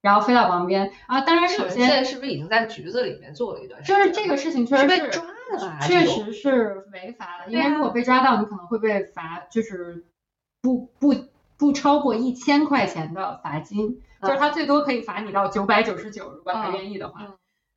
[0.00, 3.80] 然后飞到旁边啊，当然首先现在是不是已经在局子里面做了一段？
[3.80, 3.96] 时间？
[3.96, 7.52] 就是这个事情确实是被抓了，确实是违法的。
[7.52, 10.04] 因为如果被抓到，你可能会被罚，就是
[10.60, 11.14] 不不
[11.56, 17.20] 不超过一千块钱的罚金，就是他最多可以罚你到九百九十九，如果他愿意的话。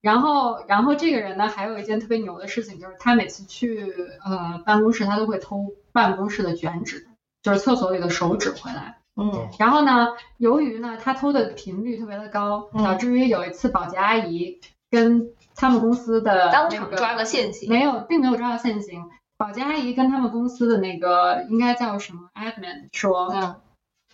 [0.06, 3.91] 然后，然后这个人呢，还有一件特别牛的事情，就是他每次去
[4.24, 7.08] 呃办公室，他都会偷办公室的卷纸，
[7.41, 8.99] 就是厕所里的手纸回来。
[9.16, 14.60] 嗯，然后呢，由于呢他偷的频率特别的高，导致于有一次保洁阿姨
[14.91, 19.10] 跟他们公司的当场抓了现行，没有，并没有抓到现行。
[19.38, 23.34] 保洁阿姨跟他们公司的那个应该叫什么 admin 说。
[23.34, 23.56] 嗯。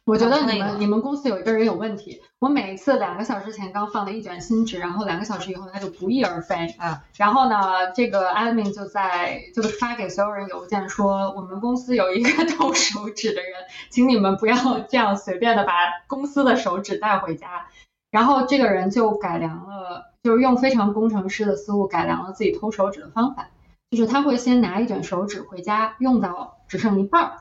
[0.06, 2.22] 我觉得你们你们公司有一个人有问题。
[2.40, 6.56] 我每一次两个小时前刚放了一卷新纸，然后两个小时以后他就不翼而飞。
[6.80, 13.52] 啊，然后呢，这个 admin 就在就发给所有人邮件说，我们公司有一个 偷手指的人，
[13.92, 15.74] 请你们不要这样随便的把
[16.08, 17.68] 公司的手指带回家。
[18.10, 23.50] 然后这个人就改良了，就是用非常工程师的思路改良了自己偷手指的方法，
[23.92, 27.34] 就是他会先拿一卷手指回家用到只剩一半儿。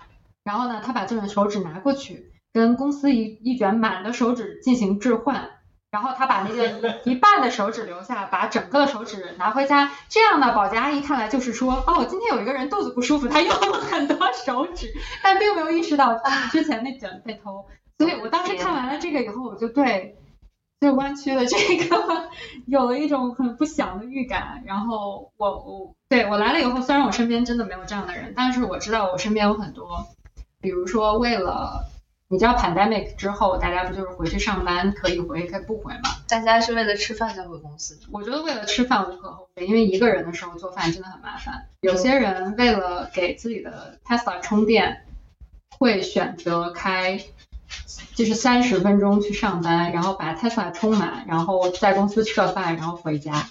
[0.44, 5.50] 然后呢，他把这卷手指拿过去，跟公司一一卷满的手纸进行置换。
[5.90, 9.90] 然后他把那个 一半的手指留下，把整个的手指拿回家。
[10.08, 14.86] 这样呢，保洁阿姨看来就是说，哦，今天有一个人肚子不舒服，他用了很多手指，
[15.20, 16.16] 但并没有意识到
[16.52, 17.64] 之前那卷被偷。
[17.98, 20.16] 所以我当时看完了这个以后，我就对
[20.78, 22.28] 对弯曲的这个
[22.68, 24.62] 有了一种很不祥的预感。
[24.64, 30.06] 然后我我对我来了以后，虽然我身边真的没有这样的人，但是我知道我身边有很多，
[30.60, 31.88] 比如说为了。
[32.32, 36.10] 你知道 pandemic 之后，大家不就是回去上班可以回可以不回吗？
[36.28, 37.98] 大家是为了吃饭才回公司。
[38.12, 41.66] 我觉得为了吃饭无可厚非，因为一个人的时候做饭真的很麻烦。
[41.80, 45.04] 有些人为了给自己的 Tesla 充电，
[45.76, 47.20] 会选择开
[48.14, 53.48] 就是三十分钟去上班，然后把 Tesla 充满，然后在公司吃个饭，然后回家。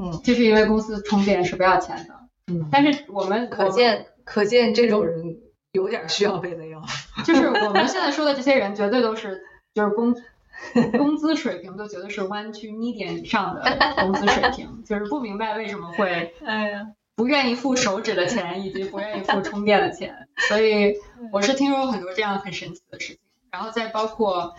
[0.00, 2.14] 嗯，就是因为公司充电是不要钱的。
[2.46, 5.40] 嗯，但是我们可见可见这种人。
[5.72, 6.84] 有点需要被雷哦，
[7.24, 9.42] 就是我们现在说的这些人，绝对都是
[9.74, 10.14] 就是工
[10.96, 13.62] 工资水平都绝对是湾区 median 以上的
[13.96, 20.94] 工资水平，就是不明白为什么会 哎呀不愿意付手指的钱，以及不愿意付充电的钱，所以
[21.32, 23.18] 我是听说很多这样很神奇的事情，
[23.50, 24.54] 然后再包括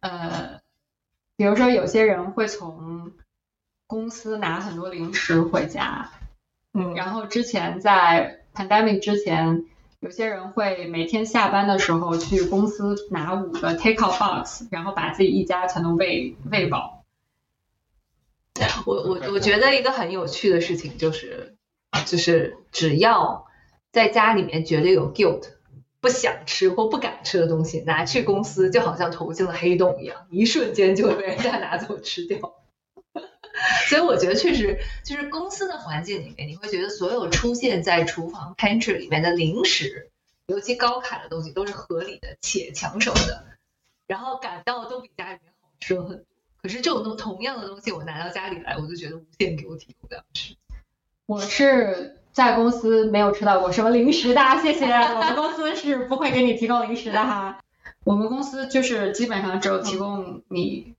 [0.00, 0.60] 呃，
[1.36, 3.12] 比如说有些人会从
[3.86, 6.10] 公司拿很多零食回家，
[6.74, 9.64] 嗯，然后之前在 pandemic 之前。
[10.02, 17.04] 有些人会每天下班的时候去公司拿五个 take out box，然后把自己一家全都喂喂饱。
[18.84, 21.54] 我我我觉得一个很有趣的事情就是，
[22.04, 23.46] 就是只要
[23.92, 25.44] 在家里面觉得有 guilt，
[26.00, 32.38] 不想吃或不敢吃的东西，拿去公司就好像投进了黑洞一样，一瞬间就被人家拿走吃掉。
[33.88, 40.10] 所以我觉得确实就是公司的环境里面，你会觉得所有出现在厨房 pantry 里面的零食，
[40.46, 43.44] 尤其高卡的东西都是合理的且抢手的，
[44.06, 46.24] 然后感到都比家里面好吃很多。
[46.62, 50.54] 可是这种东同样的东西，我拿到家里来，我就觉得无限给我提供粮食。
[51.26, 54.86] 我是在公司没有吃到过什么零食的，谢谢。
[54.86, 57.60] 我们公司是不会给你提供零食的哈。
[58.04, 60.94] 我们公司就是基本上只有提供你。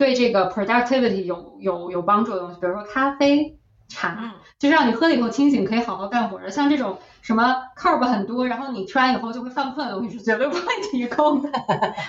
[0.00, 6.50] 对这个 productivity 有有有帮助的东西，比如说咖啡、茶，就是让你喝了以后清醒，可以好好干活的。
[6.50, 11.50] 像这种什么 carb 很多，然后你吃完以后就会犯困的东西是绝对不会提供的。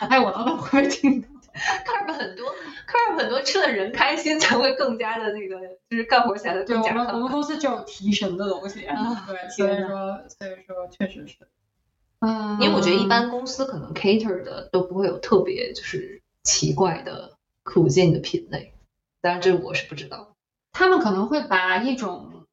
[0.10, 1.28] 哎，我老板不会听的。
[1.54, 2.46] carb 很多
[2.88, 6.92] ，carb 很多，吃的人开心才会更加的那个，就是干活起来的更加。
[6.92, 11.36] 我们我们公司就有提神的东西，对，所以说所以说确实是，
[12.22, 17.34] 嗯，因为我觉得一般公司可能 cater 的都不会有特别就是奇怪的。
[17.64, 18.74] 苦尽的品类，
[19.22, 20.34] 当然这我是不知道。
[20.72, 22.45] 他们可能会把一种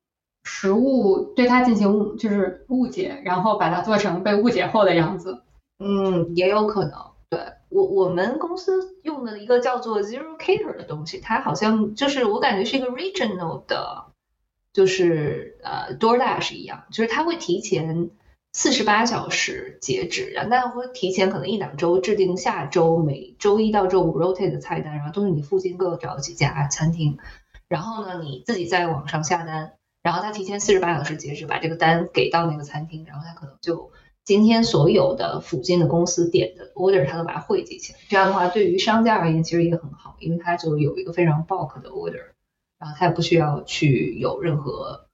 [0.44, 5.42] 食物对它进行就是误解，然后把它做成被误解后的样子。
[5.78, 6.92] 嗯，也有可能。
[7.30, 14.06] 对我我们公司用的一个叫做 Zero Cater 的东西，它好像就是我感觉是一个 regional 的，
[14.72, 18.10] 就是呃 DoorDash 一样，就是它会提前。
[18.54, 27.18] 四十八小时截止，然后大家会提前可能一两周制定下周每周一到周五 rotate 的菜单，然后都是你附近各找几家餐厅，
[27.68, 33.92] 然后呢你自己在网上下单，然后他提前四十八小时截止把这个单给到那个餐厅，然后他可能就
[34.24, 42.32] 今天所有的附近的公司点的 order 他都把它汇集起来，这样的话对于商家而言其实也很好，因为他就有一个非常 bulk 的 order，
[42.78, 45.07] 然后他也不需要去有任何。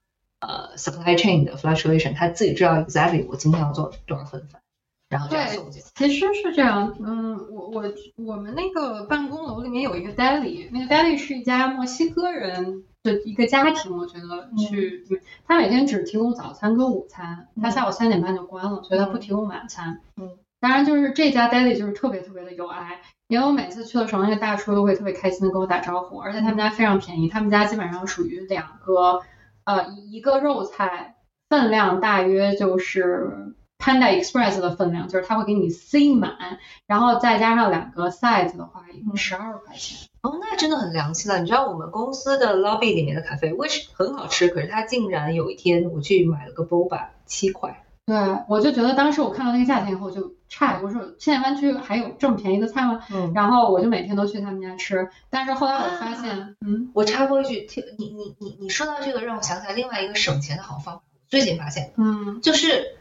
[0.46, 4.60] 呃，supply chain 的 fluctuation，他自己知道 exactly 我今天要做多少份饭，
[5.08, 5.82] 然后这样送进。
[5.94, 7.84] 其实是这样，嗯，我我
[8.16, 15.04] 我们那个办公楼里面有一个 deli，那个 deli 是一家墨西哥人的一个家庭，我觉得去，
[15.46, 20.00] 他每天只提供早餐跟午餐，他下午三点半就关了，所以他不提供晚餐。
[20.20, 29.22] 嗯，当然就是这家 deli 就是特别特别的有爱，因为我每次去的时候，那个大叔都会特别开心的跟我打招呼，而且他们家非常便宜，他们家基本上属于两个。
[29.64, 31.16] 呃，一个肉菜
[31.48, 40.08] 分量大约就是 Panda Express 的分量，就是它会给你塞满，然后再加上两个 size 的话，一共十二块钱。
[40.22, 41.38] 哦，那真的很良心了。
[41.38, 47.84] 你知道我们公司的 lobby 里面的咖啡，which 很好吃，可是它竟然有一天我去买了个 boba，七块。
[48.06, 48.16] 对，
[48.48, 53.04] 我就觉得当时我看到那个价钱以后就差，我说现在湾区还有这么便宜的菜吗？
[53.10, 61.02] 嗯，然后我就每天都去他们家吃，但是后来我发现，嗯，我插播一句，听你你你你说到这个，让我想起来另外一个省钱的好方法。
[61.26, 62.94] 最近发现，嗯，就是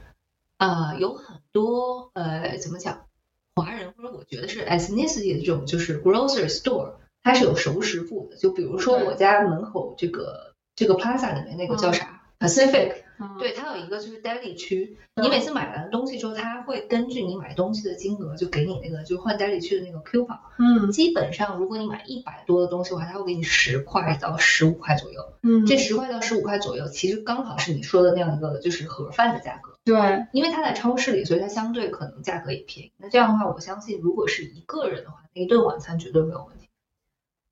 [0.57, 3.05] 呃有很多呃怎么讲，
[3.53, 8.37] 华人或者我觉得是 ethnicity 的这种就是 grocery store，它是有熟食部的。
[8.37, 13.02] 就比如说我家门口这个这个 plaza 里面那个叫啥 Pacific。
[13.23, 20.37] 嗯对，它有一个就是 daily 区，你每次买完东西之后，它会根据你买东西的金额，就给你那个就换 daily 区的那个 coupon。
[20.59, 25.33] 嗯基本上，如果你买一百多的东西的话，它会给你十块到十五块左右。
[25.41, 29.73] 嗯，这十块到十五块左右，其实刚好是你说的那样一个就是盒饭的价格。
[29.85, 32.91] 对，因为它在超市里，所以它相对可能价格也便宜。
[32.97, 36.69] 那这样的话，我相信如果是一个人的话，那一顿晚餐绝对没有问题。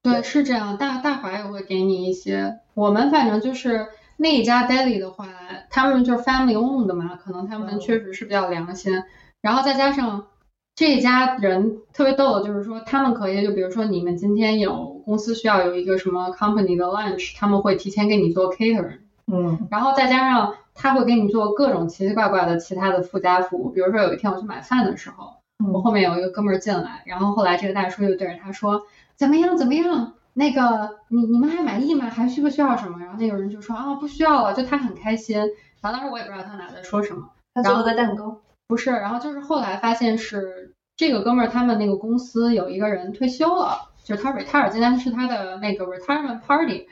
[0.03, 0.77] 对，是这样。
[0.77, 5.27] 大大华也会给你一些，我们反正就是那一家 daily 的话，
[5.71, 8.93] 他们就是 family owned 的嘛，可能他们嗯确实是比较良心。
[9.41, 10.27] 然后再加上
[10.75, 18.99] 这一家人特别逗的，就是说他们可以，就比如说你们今天有公司需要有一个什么 company 的 lunch，他们会提前给你做 catering。
[19.31, 25.35] 嗯然后再加上他会给你做各种奇奇怪怪的其他的附加服务，比如说有一天我去买饭的时候，
[25.71, 28.81] 我后面有一个哥们儿进来，然后后来这个大叔就对着他说
[29.15, 32.09] 怎么样怎么样，那个你你们还满意吗？
[32.09, 32.99] 还需不需要什么？
[32.99, 35.37] 然后那个人就说啊不需要了，就他很开心。
[35.81, 38.41] 然后当时我也不知道他俩在说什么，他做了个蛋糕。
[38.67, 46.87] 不是，然后就是后来发现是这个哥们儿他们那个公司有一个人退休了，就是他 retire，今天是他的那个 retirement party。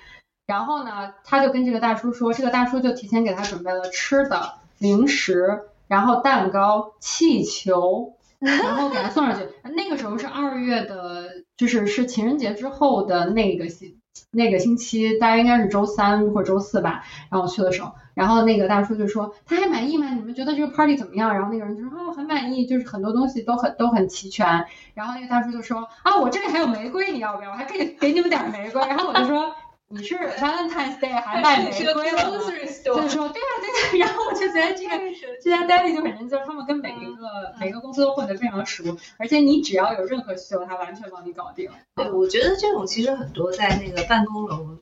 [0.45, 9.47] 然后呢，他就跟这个大叔说，这个大叔就提前给他准备了吃的、零食，然后蛋糕、气球，然后给他送上去。
[9.75, 13.97] 那个时候是二月的，就是是情人节之后的那个星
[14.31, 17.03] 那个星期，大概应该是周三或者周四吧。
[17.31, 20.09] 然后我去的时候，然后那个大叔就说他还满意吗？
[20.09, 21.33] 你们觉得这个 party 怎么样？
[21.33, 24.65] 然后那个人就说啊、很满意，就是很多东西都很都很齐全。
[24.93, 27.51] 然后那个大叔就说啊我这里还有玫瑰，你要不要？
[27.51, 28.81] 我还可以给你们点玫瑰。
[28.87, 29.53] 然后我就说
[29.91, 32.37] 你是 Valentine's Day 还卖玫瑰了吗？
[32.85, 33.51] 就是说对啊
[33.91, 34.97] 对啊，然后我就觉得这个
[35.41, 38.83] 这家 Daddy 就很认真，他们跟每一个每个公司都混得非常熟，
[39.17, 41.71] 而且你只要有任何需求，他完全帮你搞定。
[41.95, 44.77] 对，我觉得这种其实很多在那个办公楼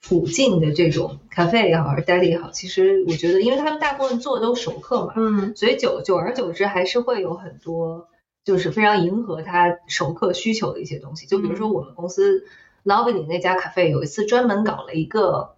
[0.00, 8.08] 附近的这种咖啡也好，还是 daily 也好，其实我觉得，因为他们大部分做的都是熟客嘛，嗯所以久久而久之还是会有很多
[8.44, 11.26] 就是非常迎合他熟客需求的一些东西。
[11.26, 12.44] 就比如说我们公司
[12.88, 15.56] lobby 里那家咖啡有一次专门搞了一个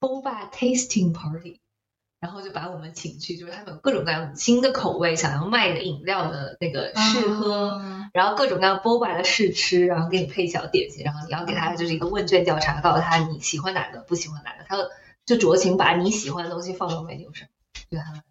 [0.00, 1.60] boba tasting party。
[2.20, 14.78] 然后就把我们请去，就是他们有各种各样新的口味，想要卖的饮料的那个试喝，嗯然后各种各样 boba 的试吃，然后给你配小点心，然后你要给他就是一个问卷调查，告诉他你喜欢哪个，不喜欢哪个，他
[15.26, 17.46] 就酌情把你喜欢的东西放到 menu 上，
[17.90, 18.22] 对他们。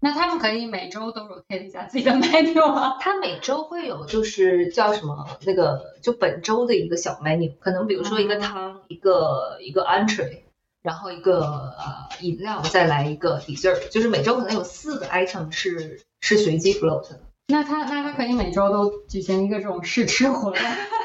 [0.00, 2.96] 那他们可以每周都 rotate 一下自己的 menu 吗。
[3.00, 10.38] 他每周会有就是叫什么那个就本周的一个小 menu，可能比如说一个汤，一个一个 entree，
[10.82, 17.20] 然后一个呃饮料，再来一个 dessert，就是每周可能有四个 item 是是随机 float 的。
[17.48, 20.60] 那他那他可以每周都举行一个这种试吃活动，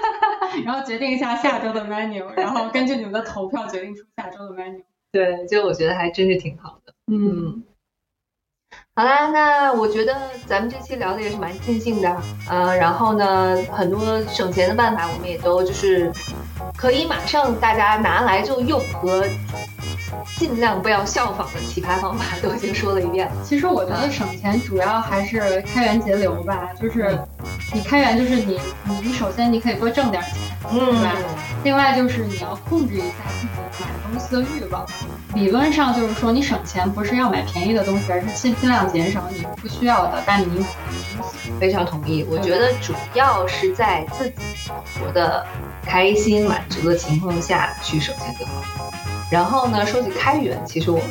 [0.64, 4.84] 然后决定一下下周的 menu，然后根据你们的投票决定出下周的 menu。
[5.12, 6.94] 对，就我觉得还真是挺好的。
[7.12, 7.18] 嗯，
[7.48, 7.64] 嗯，
[8.98, 10.16] 好啦，那我觉得
[10.48, 12.18] 咱们这期聊的也是蛮尽兴的，
[12.50, 16.10] 呃，然后呢，很多省钱的办法我们也都就是
[16.78, 19.26] 可以马上大家拿来就用和
[20.38, 23.34] 尽量不要效仿的奇葩方法都已经说了一遍了。
[23.44, 27.20] 其实我觉得省钱主要还是开源节流吧，就是
[27.74, 30.34] 你开源就是你你你首先你可以多挣点钱，
[30.72, 31.12] 嗯吧
[31.64, 33.06] 另外就是你要控制一下
[33.40, 34.86] 自己买东西的欲望。
[35.34, 40.64] 理论上就是说，你省钱不是要买便宜的东西，而是尽尽量减少你不需要的但你买的
[41.18, 41.52] 东西。
[41.60, 42.26] 非常同意。
[42.30, 44.36] 我觉得主要是在自己
[45.00, 45.46] 活得
[45.84, 48.92] 开心满足的情况下去省钱更好。
[49.32, 51.08] 然后呢，说起开源，其实我们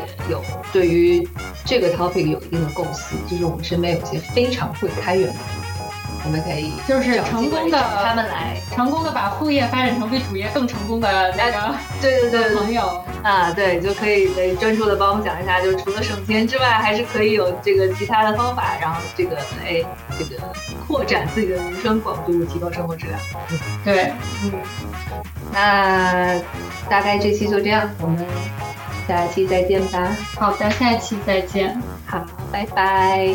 [0.00, 1.26] 也有对于
[1.64, 5.42] 这个 topic 有一定的构思，就是我们身边有些非常会开源的人，
[6.26, 8.56] 我们可以就是成功的他们来。
[8.74, 13.02] 成功的把副业发展成比主业更成功的那 个对对对对朋友。
[13.22, 19.82] 啊，对，就可以来专注的帮我们讲一下，就是除了省钱之外，还是可以有这个其他的方法，然后这个哎，
[20.16, 20.40] 这个
[20.86, 23.18] 扩展自己的人生广度，提高生活质量。
[23.84, 24.12] 对，
[24.44, 24.52] 嗯，
[25.52, 26.38] 那
[26.88, 28.24] 大概这期就这样，我们
[29.08, 30.16] 下期再见吧。
[30.36, 31.76] 好的，下一期再见。
[32.06, 33.34] 好，拜拜。